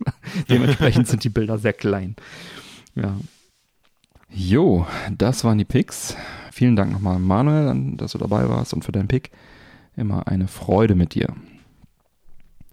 [0.48, 2.16] Dementsprechend sind die Bilder sehr klein.
[2.94, 3.14] Ja.
[4.30, 4.86] Jo,
[5.16, 6.16] das waren die Picks.
[6.50, 9.30] Vielen Dank nochmal, Manuel, an- dass du dabei warst und für deinen Pick.
[9.96, 11.28] Immer eine Freude mit dir.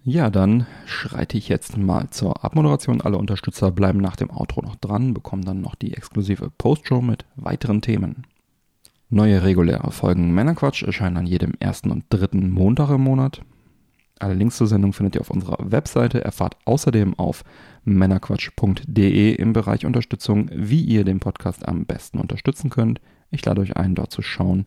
[0.04, 3.00] Ja, dann schreite ich jetzt mal zur Abmoderation.
[3.00, 7.24] Alle Unterstützer bleiben nach dem Outro noch dran, bekommen dann noch die exklusive Postshow mit
[7.36, 8.26] weiteren Themen.
[9.10, 13.42] Neue reguläre Folgen Männerquatsch erscheinen an jedem ersten und dritten Montag im Monat.
[14.18, 16.24] Alle Links zur Sendung findet ihr auf unserer Webseite.
[16.24, 17.44] Erfahrt außerdem auf
[17.84, 23.00] männerquatsch.de im Bereich Unterstützung, wie ihr den Podcast am besten unterstützen könnt.
[23.30, 24.64] Ich lade euch ein, dort zu schauen,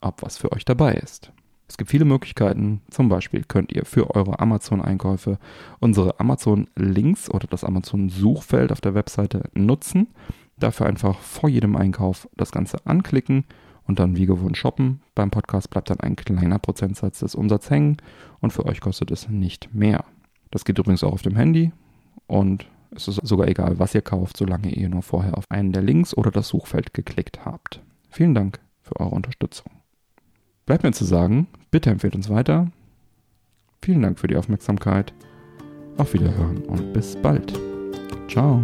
[0.00, 1.30] ob was für euch dabei ist.
[1.68, 2.82] Es gibt viele Möglichkeiten.
[2.90, 5.38] Zum Beispiel könnt ihr für eure Amazon-Einkäufe
[5.80, 10.08] unsere Amazon-Links oder das Amazon-Suchfeld auf der Webseite nutzen.
[10.58, 13.44] Dafür einfach vor jedem Einkauf das Ganze anklicken
[13.86, 15.00] und dann wie gewohnt shoppen.
[15.14, 17.96] Beim Podcast bleibt dann ein kleiner Prozentsatz des Umsatzes hängen
[18.40, 20.04] und für euch kostet es nicht mehr.
[20.50, 21.72] Das geht übrigens auch auf dem Handy
[22.26, 25.82] und es ist sogar egal, was ihr kauft, solange ihr nur vorher auf einen der
[25.82, 27.82] Links oder das Suchfeld geklickt habt.
[28.08, 29.72] Vielen Dank für eure Unterstützung.
[30.66, 32.70] Bleibt mir zu sagen, bitte empfehlt uns weiter.
[33.82, 35.12] Vielen Dank für die Aufmerksamkeit.
[35.98, 37.52] Auf Wiederhören und bis bald.
[38.28, 38.60] Ciao.